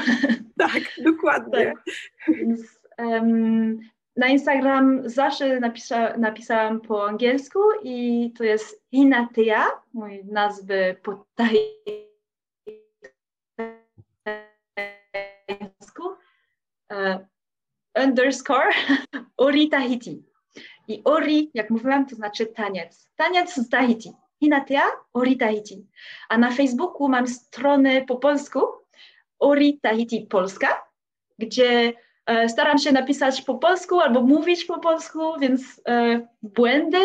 Tak, 0.59 0.83
dokładnie. 1.05 1.73
Tak. 2.27 2.37
Więc, 2.37 2.81
um, 2.99 3.81
na 4.21 4.29
Instagram 4.29 5.03
zawsze 5.05 5.61
napisa, 5.61 6.17
napisałam 6.17 6.81
po 6.81 7.09
angielsku 7.09 7.59
i 7.83 8.33
to 8.39 8.45
jest 8.45 8.83
Hinatia, 8.91 9.67
mój 9.95 10.25
nazwy 10.25 10.97
po 11.03 11.27
tajsku, 11.35 11.63
uh, 16.91 17.17
underscore 18.05 18.71
Ori 19.47 19.69
Tahiti. 19.69 20.25
I 20.89 21.03
Ori, 21.05 21.51
jak 21.55 21.71
mówiłam, 21.71 22.07
to 22.07 22.17
znaczy 22.17 22.47
taniec. 22.47 23.11
Taniec 23.17 23.55
z 23.55 23.69
Tahiti. 23.69 24.13
Hinatia 24.41 24.83
Ori 25.13 25.37
Tahiti. 25.37 25.87
A 26.29 26.39
na 26.39 26.51
Facebooku 26.51 27.09
mam 27.09 27.29
stronę 27.29 28.03
po 28.03 28.17
polsku 28.17 28.61
Ori 29.39 29.79
Tahiti 29.83 30.27
Polska, 30.27 30.83
gdzie 31.39 31.93
E, 31.93 31.93
staram 32.49 32.79
się 32.79 32.93
napisać 32.93 33.43
po 33.43 33.55
polsku 33.55 34.01
albo 34.01 34.21
mówić 34.21 34.65
po 34.65 34.79
polsku, 34.79 35.39
więc 35.41 35.83
e, 35.89 36.21
błędy, 36.43 36.99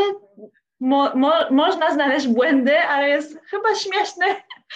mo, 0.79 1.15
mo, 1.15 1.33
można 1.51 1.93
znaleźć 1.93 2.27
błędy, 2.27 2.79
ale 2.79 3.09
jest 3.09 3.39
chyba 3.45 3.75
śmieszne 3.75 4.25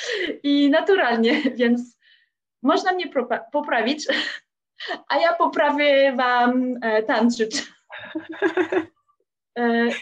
i 0.43 0.69
naturalnie, 0.69 1.41
więc 1.59 1.97
można 2.63 2.93
mnie 2.93 3.05
poprawić, 3.51 4.07
a 5.09 5.17
ja 5.17 5.33
poprawię 5.33 6.13
Wam 6.17 6.75
e, 6.81 7.03
tańczyć. 7.03 7.63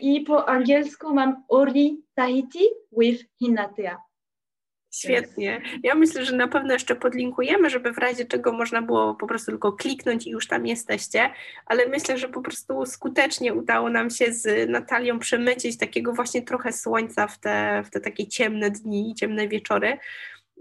I 0.01 0.21
po 0.21 0.49
angielsku 0.49 1.13
mam 1.13 1.43
Ori 1.49 2.03
Tahiti 2.15 2.65
with 2.91 3.23
Hinatea. 3.39 4.06
Świetnie. 4.91 5.61
Ja 5.83 5.95
myślę, 5.95 6.25
że 6.25 6.35
na 6.35 6.47
pewno 6.47 6.73
jeszcze 6.73 6.95
podlinkujemy, 6.95 7.69
żeby 7.69 7.93
w 7.93 7.97
razie 7.97 8.25
czego 8.25 8.51
można 8.51 8.81
było 8.81 9.15
po 9.15 9.27
prostu 9.27 9.51
tylko 9.51 9.73
kliknąć 9.73 10.27
i 10.27 10.29
już 10.29 10.47
tam 10.47 10.65
jesteście, 10.65 11.29
ale 11.65 11.87
myślę, 11.87 12.17
że 12.17 12.29
po 12.29 12.41
prostu 12.41 12.85
skutecznie 12.85 13.53
udało 13.53 13.89
nam 13.89 14.09
się 14.09 14.33
z 14.33 14.69
Natalią 14.69 15.19
przemycić 15.19 15.77
takiego 15.77 16.13
właśnie 16.13 16.41
trochę 16.41 16.73
słońca 16.73 17.27
w 17.27 17.39
te, 17.39 17.83
w 17.85 17.89
te 17.89 17.99
takie 17.99 18.27
ciemne 18.27 18.71
dni, 18.71 19.15
ciemne 19.15 19.47
wieczory, 19.47 19.97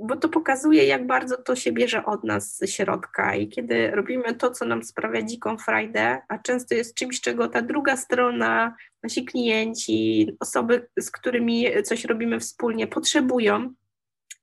bo 0.00 0.16
to 0.16 0.28
pokazuje, 0.28 0.84
jak 0.84 1.06
bardzo 1.06 1.36
to 1.36 1.56
się 1.56 1.72
bierze 1.72 2.04
od 2.04 2.24
nas 2.24 2.56
ze 2.56 2.66
środka 2.66 3.34
i 3.34 3.48
kiedy 3.48 3.90
robimy 3.90 4.34
to, 4.34 4.50
co 4.50 4.64
nam 4.64 4.82
sprawia 4.82 5.22
dziką 5.22 5.58
frajdę, 5.58 6.18
a 6.28 6.38
często 6.38 6.74
jest 6.74 6.94
czymś, 6.94 7.20
czego 7.20 7.48
ta 7.48 7.62
druga 7.62 7.96
strona, 7.96 8.76
nasi 9.02 9.24
klienci, 9.24 10.30
osoby, 10.40 10.88
z 10.98 11.10
którymi 11.10 11.66
coś 11.84 12.04
robimy 12.04 12.40
wspólnie, 12.40 12.86
potrzebują, 12.86 13.74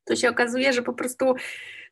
to 0.05 0.15
się 0.15 0.29
okazuje, 0.29 0.73
że 0.73 0.81
po 0.81 0.93
prostu 0.93 1.35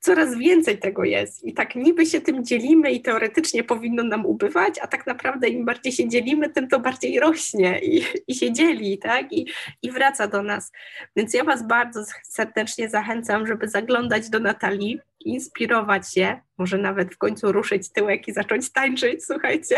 coraz 0.01 0.35
więcej 0.35 0.77
tego 0.77 1.03
jest 1.03 1.43
i 1.43 1.53
tak 1.53 1.75
niby 1.75 2.05
się 2.05 2.21
tym 2.21 2.45
dzielimy 2.45 2.91
i 2.91 3.01
teoretycznie 3.01 3.63
powinno 3.63 4.03
nam 4.03 4.25
ubywać, 4.25 4.79
a 4.81 4.87
tak 4.87 5.07
naprawdę 5.07 5.49
im 5.49 5.65
bardziej 5.65 5.91
się 5.91 6.09
dzielimy, 6.09 6.49
tym 6.49 6.67
to 6.67 6.79
bardziej 6.79 7.19
rośnie 7.19 7.79
i, 7.79 8.03
i 8.27 8.35
się 8.35 8.53
dzieli, 8.53 8.97
tak? 8.97 9.33
I, 9.33 9.47
I 9.81 9.91
wraca 9.91 10.27
do 10.27 10.43
nas. 10.43 10.71
Więc 11.15 11.33
ja 11.33 11.43
Was 11.43 11.67
bardzo 11.67 12.03
serdecznie 12.23 12.89
zachęcam, 12.89 13.47
żeby 13.47 13.67
zaglądać 13.67 14.29
do 14.29 14.39
Natalii, 14.39 14.99
inspirować 15.25 16.13
się, 16.13 16.39
może 16.57 16.77
nawet 16.77 17.13
w 17.13 17.17
końcu 17.17 17.51
ruszyć 17.51 17.89
tyłek 17.89 18.27
i 18.27 18.33
zacząć 18.33 18.71
tańczyć, 18.71 19.25
słuchajcie. 19.25 19.75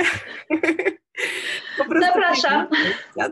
Zapraszam. 1.78 2.68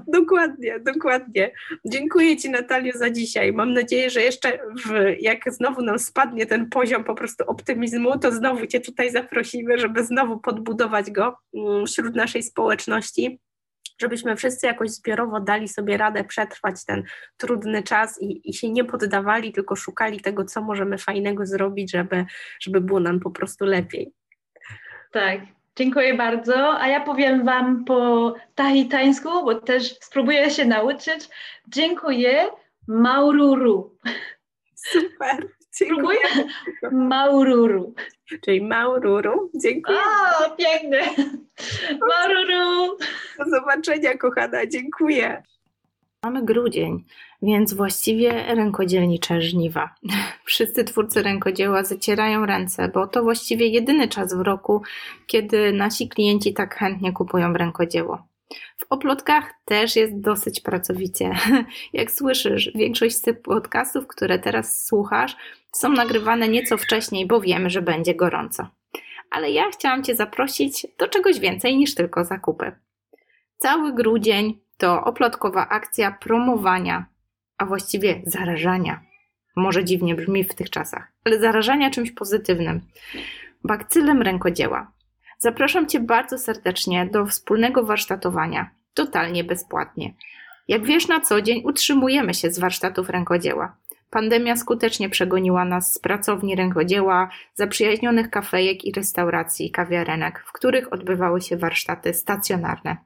Dokładnie, 0.08 0.80
dokładnie. 0.80 1.52
Dziękuję 1.86 2.38
Ci 2.38 2.50
Natalio 2.50 2.92
za 2.96 3.10
dzisiaj. 3.10 3.54
Mam 3.54 3.74
nadzieję, 3.74 4.10
że 4.10 4.22
jeszcze 4.22 4.60
w, 4.86 5.16
jak 5.20 5.54
znowu 5.54 5.82
nam 5.82 6.00
spadnie 6.00 6.46
ten 6.46 6.70
poziom 6.70 6.81
po 7.04 7.16
prostu 7.16 7.44
optymizmu, 7.48 8.20
to 8.20 8.32
znowu 8.32 8.68
Cię 8.68 8.80
tutaj 8.80 9.12
zaprosimy, 9.12 9.78
żeby 9.78 10.06
znowu 10.06 10.40
podbudować 10.40 11.12
go 11.12 11.38
mm, 11.54 11.86
wśród 11.86 12.16
naszej 12.16 12.44
społeczności 12.44 13.40
żebyśmy 14.02 14.36
wszyscy 14.36 14.68
jakoś 14.68 14.90
zbiorowo 14.90 15.40
dali 15.40 15.68
sobie 15.68 15.98
radę 15.98 16.24
przetrwać 16.24 16.86
ten 16.86 17.04
trudny 17.38 17.84
czas 17.84 18.22
i, 18.22 18.50
i, 18.50 18.54
się 18.54 18.70
nie 18.70 18.84
poddawali, 18.84 19.52
tylko 19.52 19.76
szukali 19.76 20.20
tego, 20.20 20.46
co 20.46 20.62
możemy 20.62 20.98
fajnego 20.98 21.46
zrobić, 21.46 21.92
żeby, 21.92 22.26
żeby 22.62 22.82
było 22.82 23.00
nam 23.00 23.20
po 23.20 23.32
prostu 23.32 23.66
lepiej. 23.66 24.14
Tak, 25.12 25.40
Dziękuję 25.76 26.14
bardzo. 26.14 26.80
A 26.80 26.88
ja 26.88 27.02
powiem 27.02 27.46
Wam 27.46 27.86
po 27.86 28.34
tahitańsku, 28.56 29.30
bo 29.30 29.56
też 29.56 30.00
spróbuję 30.00 30.50
się 30.50 30.66
nauczyć. 30.66 31.30
Dziękuję 31.68 32.48
Maururu. 32.88 33.98
Super. 34.76 35.48
Dziękuję. 35.82 36.20
Maururu. 36.92 37.94
Czyli 38.46 38.62
Maururu. 38.62 39.52
Dziękuję. 39.56 39.98
O, 40.40 40.56
piękne. 40.56 41.02
Maururu. 42.10 42.98
Do 43.38 43.46
zobaczenia, 43.50 44.18
kochana. 44.18 44.68
Dziękuję. 44.68 45.44
Mamy 46.24 46.46
grudzień, 46.46 47.04
więc 47.42 47.74
właściwie 47.74 48.56
rękodzielnicze 48.56 49.42
żniwa. 49.42 49.96
Wszyscy 50.46 50.84
twórcy 50.84 51.24
rękodzieła 51.24 51.84
zacierają 51.84 52.46
ręce, 52.46 52.88
bo 52.88 53.08
to 53.08 53.24
właściwie 53.24 53.68
jedyny 53.68 54.08
czas 54.08 54.34
w 54.34 54.42
roku, 54.42 54.82
kiedy 55.28 55.74
nasi 55.74 56.10
klienci 56.10 56.54
tak 56.54 56.76
chętnie 56.76 57.14
kupują 57.14 57.54
rękodzieło. 57.54 58.31
W 58.78 58.86
oplotkach 58.90 59.54
też 59.66 59.96
jest 59.96 60.20
dosyć 60.20 60.62
pracowicie. 60.62 61.32
Jak 61.94 62.12
słyszysz, 62.12 62.72
większość 62.76 63.16
z 63.16 63.22
tych 63.22 63.42
podcastów, 63.42 64.08
które 64.08 64.40
teraz 64.40 64.86
słuchasz, 64.86 65.36
są 65.72 65.90
nagrywane 65.90 66.48
nieco 66.48 66.78
wcześniej, 66.78 67.28
bo 67.28 67.42
wiemy, 67.42 67.70
że 67.70 67.82
będzie 67.82 68.16
gorąco. 68.16 68.68
Ale 69.32 69.52
ja 69.52 69.64
chciałam 69.74 70.04
Cię 70.04 70.16
zaprosić 70.16 70.88
do 70.98 71.08
czegoś 71.08 71.40
więcej 71.40 71.78
niż 71.78 71.96
tylko 71.96 72.26
zakupy. 72.26 72.72
Cały 73.58 73.94
grudzień 73.94 74.60
to 74.78 75.04
oplotkowa 75.04 75.70
akcja 75.70 76.12
promowania, 76.12 77.06
a 77.58 77.66
właściwie 77.66 78.22
zarażania. 78.26 79.02
Może 79.56 79.84
dziwnie 79.84 80.16
brzmi 80.16 80.44
w 80.44 80.56
tych 80.56 80.70
czasach, 80.70 81.12
ale 81.26 81.40
zarażania 81.40 81.90
czymś 81.90 82.12
pozytywnym. 82.12 82.82
Bakcylem 83.64 84.22
rękodzieła. 84.22 84.92
Zapraszam 85.44 85.88
Cię 85.88 86.00
bardzo 86.00 86.38
serdecznie 86.38 87.06
do 87.06 87.26
wspólnego 87.26 87.84
warsztatowania, 87.84 88.70
totalnie 88.94 89.44
bezpłatnie. 89.44 90.14
Jak 90.68 90.86
wiesz, 90.86 91.08
na 91.08 91.22
co 91.22 91.42
dzień 91.42 91.62
utrzymujemy 91.66 92.34
się 92.34 92.52
z 92.52 92.60
warsztatów 92.60 93.10
rękodzieła. 93.10 93.78
Pandemia 94.10 94.56
skutecznie 94.56 95.10
przegoniła 95.10 95.66
nas 95.66 95.94
z 95.94 96.00
pracowni 96.00 96.56
rękodzieła, 96.56 97.30
zaprzyjaźnionych 97.54 98.30
kafejek 98.30 98.86
i 98.86 98.92
restauracji, 98.92 99.72
kawiarenek, 99.72 100.44
w 100.48 100.52
których 100.52 100.94
odbywały 100.94 101.42
się 101.42 101.58
warsztaty 101.58 102.14
stacjonarne. 102.14 102.98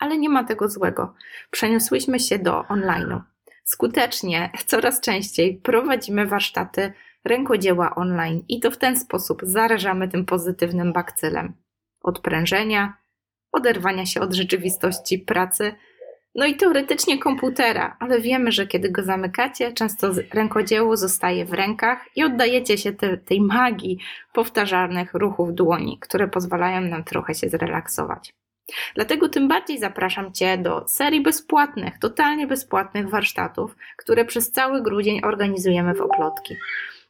Ale 0.00 0.18
nie 0.18 0.28
ma 0.28 0.44
tego 0.44 0.68
złego. 0.68 1.14
Przeniosłyśmy 1.50 2.20
się 2.20 2.38
do 2.38 2.60
online'u. 2.62 3.20
Skutecznie, 3.64 4.50
coraz 4.66 5.00
częściej 5.00 5.56
prowadzimy 5.56 6.26
warsztaty 6.26 6.92
rękodzieła 7.24 7.94
online 7.94 8.44
i 8.48 8.60
to 8.60 8.70
w 8.70 8.76
ten 8.76 8.96
sposób 8.96 9.40
zarażamy 9.42 10.08
tym 10.08 10.24
pozytywnym 10.24 10.92
bakcylem. 10.92 11.52
Odprężenia, 12.02 12.96
oderwania 13.52 14.06
się 14.06 14.20
od 14.20 14.34
rzeczywistości 14.34 15.18
pracy, 15.18 15.74
no 16.34 16.46
i 16.46 16.56
teoretycznie 16.56 17.18
komputera, 17.18 17.96
ale 18.00 18.20
wiemy, 18.20 18.52
że 18.52 18.66
kiedy 18.66 18.90
go 18.90 19.02
zamykacie, 19.02 19.72
często 19.72 20.12
rękodzieło 20.32 20.96
zostaje 20.96 21.44
w 21.44 21.52
rękach 21.52 22.04
i 22.16 22.24
oddajecie 22.24 22.78
się 22.78 22.92
te, 22.92 23.16
tej 23.16 23.40
magii 23.40 23.98
powtarzalnych 24.32 25.14
ruchów 25.14 25.54
dłoni, 25.54 25.98
które 26.00 26.28
pozwalają 26.28 26.80
nam 26.80 27.04
trochę 27.04 27.34
się 27.34 27.48
zrelaksować. 27.48 28.32
Dlatego 28.94 29.28
tym 29.28 29.48
bardziej 29.48 29.78
zapraszam 29.78 30.32
Cię 30.32 30.58
do 30.58 30.88
serii 30.88 31.22
bezpłatnych, 31.22 31.98
totalnie 31.98 32.46
bezpłatnych 32.46 33.08
warsztatów, 33.08 33.76
które 33.96 34.24
przez 34.24 34.52
cały 34.52 34.82
grudzień 34.82 35.20
organizujemy 35.24 35.94
w 35.94 36.00
Oplotki. 36.00 36.56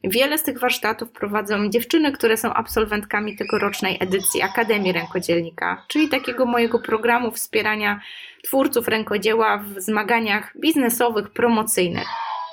Wiele 0.04 0.38
z 0.38 0.42
tych 0.42 0.60
warsztatów 0.60 1.10
prowadzą 1.10 1.68
dziewczyny, 1.68 2.12
które 2.12 2.36
są 2.36 2.54
absolwentkami 2.54 3.36
tegorocznej 3.36 3.96
edycji 4.00 4.42
Akademii 4.42 4.92
Rękodzielnika, 4.92 5.84
czyli 5.88 6.08
takiego 6.08 6.46
mojego 6.46 6.78
programu 6.78 7.30
wspierania 7.30 8.00
twórców 8.44 8.88
rękodzieła 8.88 9.58
w 9.58 9.80
zmaganiach 9.80 10.52
biznesowych, 10.60 11.30
promocyjnych. 11.30 12.08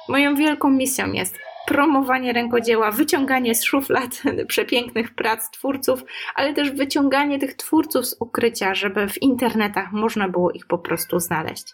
Moją 0.09 0.35
wielką 0.35 0.69
misją 0.69 1.11
jest 1.11 1.37
promowanie 1.67 2.33
rękodzieła, 2.33 2.91
wyciąganie 2.91 3.55
z 3.55 3.63
szuflad 3.63 4.21
przepięknych 4.47 5.15
prac 5.15 5.51
twórców, 5.51 6.03
ale 6.35 6.53
też 6.53 6.71
wyciąganie 6.71 7.39
tych 7.39 7.53
twórców 7.53 8.05
z 8.05 8.15
ukrycia, 8.19 8.75
żeby 8.75 9.09
w 9.09 9.21
internetach 9.21 9.91
można 9.91 10.29
było 10.29 10.51
ich 10.51 10.67
po 10.67 10.77
prostu 10.77 11.19
znaleźć. 11.19 11.73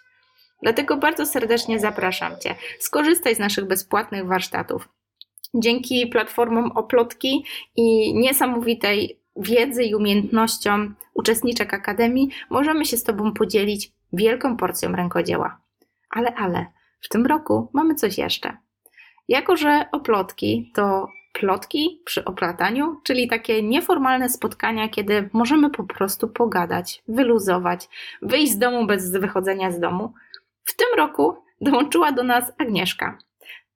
Dlatego 0.61 0.97
bardzo 0.97 1.25
serdecznie 1.25 1.79
zapraszam 1.79 2.39
Cię. 2.39 2.55
Skorzystaj 2.79 3.35
z 3.35 3.39
naszych 3.39 3.65
bezpłatnych 3.65 4.27
warsztatów. 4.27 4.87
Dzięki 5.53 6.07
platformom 6.07 6.71
Oplotki 6.71 7.45
i 7.75 8.13
niesamowitej 8.13 9.19
wiedzy 9.35 9.83
i 9.83 9.95
umiejętnościom 9.95 10.95
uczestniczek 11.13 11.73
Akademii 11.73 12.29
możemy 12.49 12.85
się 12.85 12.97
z 12.97 13.03
Tobą 13.03 13.33
podzielić 13.33 13.91
wielką 14.13 14.57
porcją 14.57 14.91
rękodzieła. 14.91 15.61
Ale, 16.09 16.35
ale, 16.35 16.65
w 17.01 17.09
tym 17.09 17.25
roku 17.25 17.69
mamy 17.73 17.95
coś 17.95 18.17
jeszcze. 18.17 18.57
Jako, 19.27 19.57
że 19.57 19.85
oplotki 19.91 20.71
to 20.73 21.07
plotki 21.33 22.01
przy 22.05 22.25
oplataniu, 22.25 23.01
czyli 23.03 23.27
takie 23.27 23.63
nieformalne 23.63 24.29
spotkania, 24.29 24.89
kiedy 24.89 25.29
możemy 25.33 25.69
po 25.69 25.83
prostu 25.83 26.27
pogadać, 26.27 27.03
wyluzować, 27.07 27.89
wyjść 28.21 28.51
z 28.51 28.57
domu 28.57 28.85
bez 28.85 29.11
wychodzenia 29.11 29.71
z 29.71 29.79
domu. 29.79 30.13
W 30.63 30.75
tym 30.75 30.87
roku 30.97 31.35
dołączyła 31.61 32.11
do 32.11 32.23
nas 32.23 32.51
Agnieszka. 32.57 33.17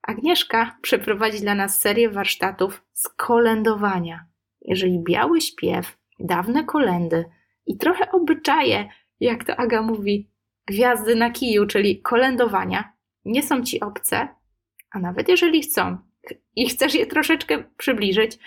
Agnieszka 0.06 0.78
przeprowadzi 0.82 1.40
dla 1.40 1.54
nas 1.54 1.80
serię 1.80 2.10
warsztatów 2.10 2.82
z 2.92 3.08
kolędowania. 3.08 4.26
Jeżeli 4.60 4.98
biały 4.98 5.40
śpiew, 5.40 5.98
dawne 6.20 6.64
kolendy 6.64 7.24
i 7.66 7.76
trochę 7.76 8.12
obyczaje, 8.12 8.88
jak 9.20 9.44
to 9.44 9.56
Aga 9.56 9.82
mówi, 9.82 10.30
gwiazdy 10.66 11.14
na 11.14 11.30
kiju, 11.30 11.66
czyli 11.66 12.02
kolędowania, 12.02 12.92
nie 13.24 13.42
są 13.42 13.62
ci 13.62 13.80
obce, 13.80 14.28
a 14.90 14.98
nawet 14.98 15.28
jeżeli 15.28 15.62
chcą 15.62 15.98
i 16.56 16.68
chcesz 16.68 16.94
je 16.94 17.06
troszeczkę 17.06 17.64
przybliżyć, 17.76 18.38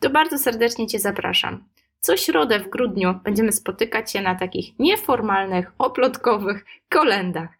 to 0.00 0.10
bardzo 0.10 0.38
serdecznie 0.38 0.86
Cię 0.86 0.98
zapraszam. 0.98 1.64
Co 2.00 2.16
środę 2.16 2.58
w 2.58 2.68
grudniu 2.68 3.20
będziemy 3.24 3.52
spotykać 3.52 4.12
się 4.12 4.22
na 4.22 4.34
takich 4.34 4.78
nieformalnych, 4.78 5.72
oplotkowych 5.78 6.64
kolendach. 6.88 7.55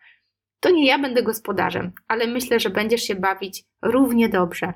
To 0.67 0.71
nie 0.71 0.87
ja 0.87 0.99
będę 0.99 1.23
gospodarzem, 1.23 1.93
ale 2.09 2.27
myślę, 2.27 2.61
że 2.61 2.71
będziesz 2.71 3.03
się 3.03 3.15
bawić 3.15 3.65
równie 3.83 4.29
dobrze. 4.29 4.73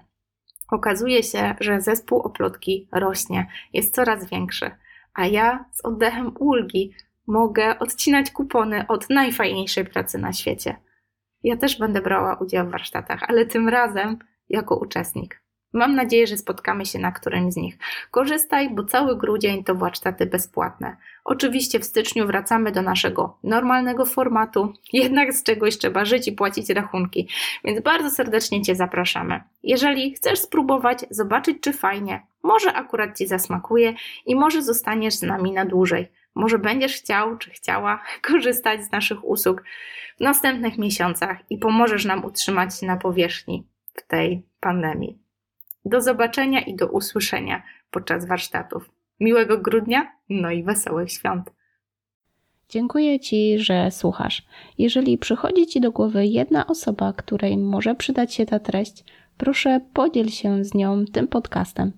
Okazuje 0.71 1.23
się, 1.23 1.55
że 1.61 1.81
zespół 1.81 2.19
oplotki 2.19 2.89
rośnie, 2.93 3.47
jest 3.73 3.95
coraz 3.95 4.31
większy, 4.31 4.71
a 5.15 5.27
ja 5.27 5.65
z 5.73 5.85
oddechem 5.85 6.33
ulgi 6.39 6.95
mogę 7.27 7.79
odcinać 7.79 8.31
kupony 8.31 8.87
od 8.87 9.11
najfajniejszej 9.11 9.85
pracy 9.85 10.19
na 10.19 10.33
świecie. 10.33 10.77
Ja 11.43 11.57
też 11.57 11.79
będę 11.79 12.01
brała 12.01 12.35
udział 12.35 12.67
w 12.67 12.71
warsztatach, 12.71 13.23
ale 13.29 13.47
tym 13.47 13.69
razem 13.69 14.19
jako 14.49 14.77
uczestnik. 14.77 15.43
Mam 15.73 15.95
nadzieję, 15.95 16.27
że 16.27 16.37
spotkamy 16.37 16.87
się 16.87 16.99
na 16.99 17.13
którymś 17.13 17.55
z 17.55 17.57
nich. 17.57 17.79
Korzystaj, 18.11 18.71
bo 18.75 18.85
cały 18.85 19.17
grudzień 19.17 19.65
to 19.65 19.75
warsztaty 19.75 20.27
bezpłatne. 20.27 20.97
Oczywiście 21.25 21.81
w 21.81 21.85
styczniu 21.85 22.27
wracamy 22.27 22.73
do 22.73 22.83
naszego 22.83 23.39
normalnego 23.43 24.07
formatu, 24.07 24.73
jednak 24.93 25.33
z 25.33 25.43
czegoś 25.43 25.79
trzeba 25.79 26.05
żyć 26.05 26.29
i 26.29 26.33
płacić 26.33 26.71
rachunki, 26.71 27.29
więc 27.65 27.81
bardzo 27.81 28.11
serdecznie 28.11 28.63
Cię 28.63 28.75
zapraszamy. 28.75 29.41
Jeżeli 29.63 30.15
chcesz 30.15 30.39
spróbować, 30.39 31.05
zobaczyć 31.11 31.59
czy 31.61 31.73
fajnie, 31.73 32.27
może 32.43 32.73
akurat 32.73 33.19
Ci 33.19 33.27
zasmakuje 33.27 33.95
i 34.27 34.37
może 34.37 34.63
zostaniesz 34.63 35.15
z 35.15 35.23
nami 35.23 35.53
na 35.53 35.65
dłużej. 35.65 36.09
Może 36.35 36.59
będziesz 36.59 36.97
chciał 36.97 37.39
czy 37.39 37.51
chciała 37.51 38.03
korzystać 38.29 38.85
z 38.85 38.93
naszych 38.93 39.25
usług 39.25 39.63
w 40.17 40.21
następnych 40.21 40.79
miesiącach 40.79 41.39
i 41.51 41.59
pomożesz 41.59 42.05
nam 42.05 42.25
utrzymać 42.25 42.79
się 42.79 42.87
na 42.87 42.97
powierzchni 42.97 43.67
w 43.95 44.07
tej 44.07 44.43
pandemii. 44.61 45.30
Do 45.85 46.01
zobaczenia 46.01 46.61
i 46.61 46.75
do 46.75 46.87
usłyszenia 46.87 47.63
podczas 47.91 48.27
warsztatów. 48.27 48.91
Miłego 49.21 49.59
grudnia, 49.59 50.13
no 50.29 50.51
i 50.51 50.63
wesołych 50.63 51.13
świąt. 51.13 51.51
Dziękuję 52.69 53.21
Ci, 53.21 53.59
że 53.59 53.91
słuchasz. 53.91 54.43
Jeżeli 54.79 55.19
przychodzi 55.19 55.67
Ci 55.67 55.81
do 55.81 55.93
głowy 55.93 56.27
jedna 56.27 56.67
osoba, 56.67 57.13
której 57.13 57.57
może 57.57 57.95
przydać 57.95 58.35
się 58.35 58.47
ta 58.47 58.59
treść, 58.59 59.05
proszę 59.37 59.81
podziel 59.95 60.29
się 60.29 60.65
z 60.65 60.75
nią 60.75 61.05
tym 61.13 61.29
podcastem. 61.29 61.93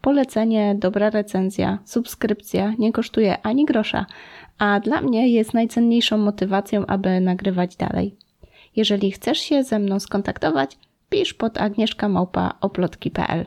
Polecenie, 0.00 0.74
dobra 0.78 1.10
recenzja, 1.10 1.78
subskrypcja 1.84 2.74
nie 2.78 2.92
kosztuje 2.92 3.42
ani 3.42 3.64
grosza, 3.64 4.06
a 4.58 4.80
dla 4.80 5.00
mnie 5.00 5.28
jest 5.28 5.54
najcenniejszą 5.54 6.18
motywacją, 6.18 6.86
aby 6.86 7.20
nagrywać 7.20 7.76
dalej. 7.76 8.16
Jeżeli 8.76 9.12
chcesz 9.12 9.38
się 9.38 9.64
ze 9.64 9.78
mną 9.78 10.00
skontaktować, 10.00 10.78
pisz 11.10 11.34
pod 11.34 11.58
agnieszkamałpa.oplotki.pl 11.58 13.46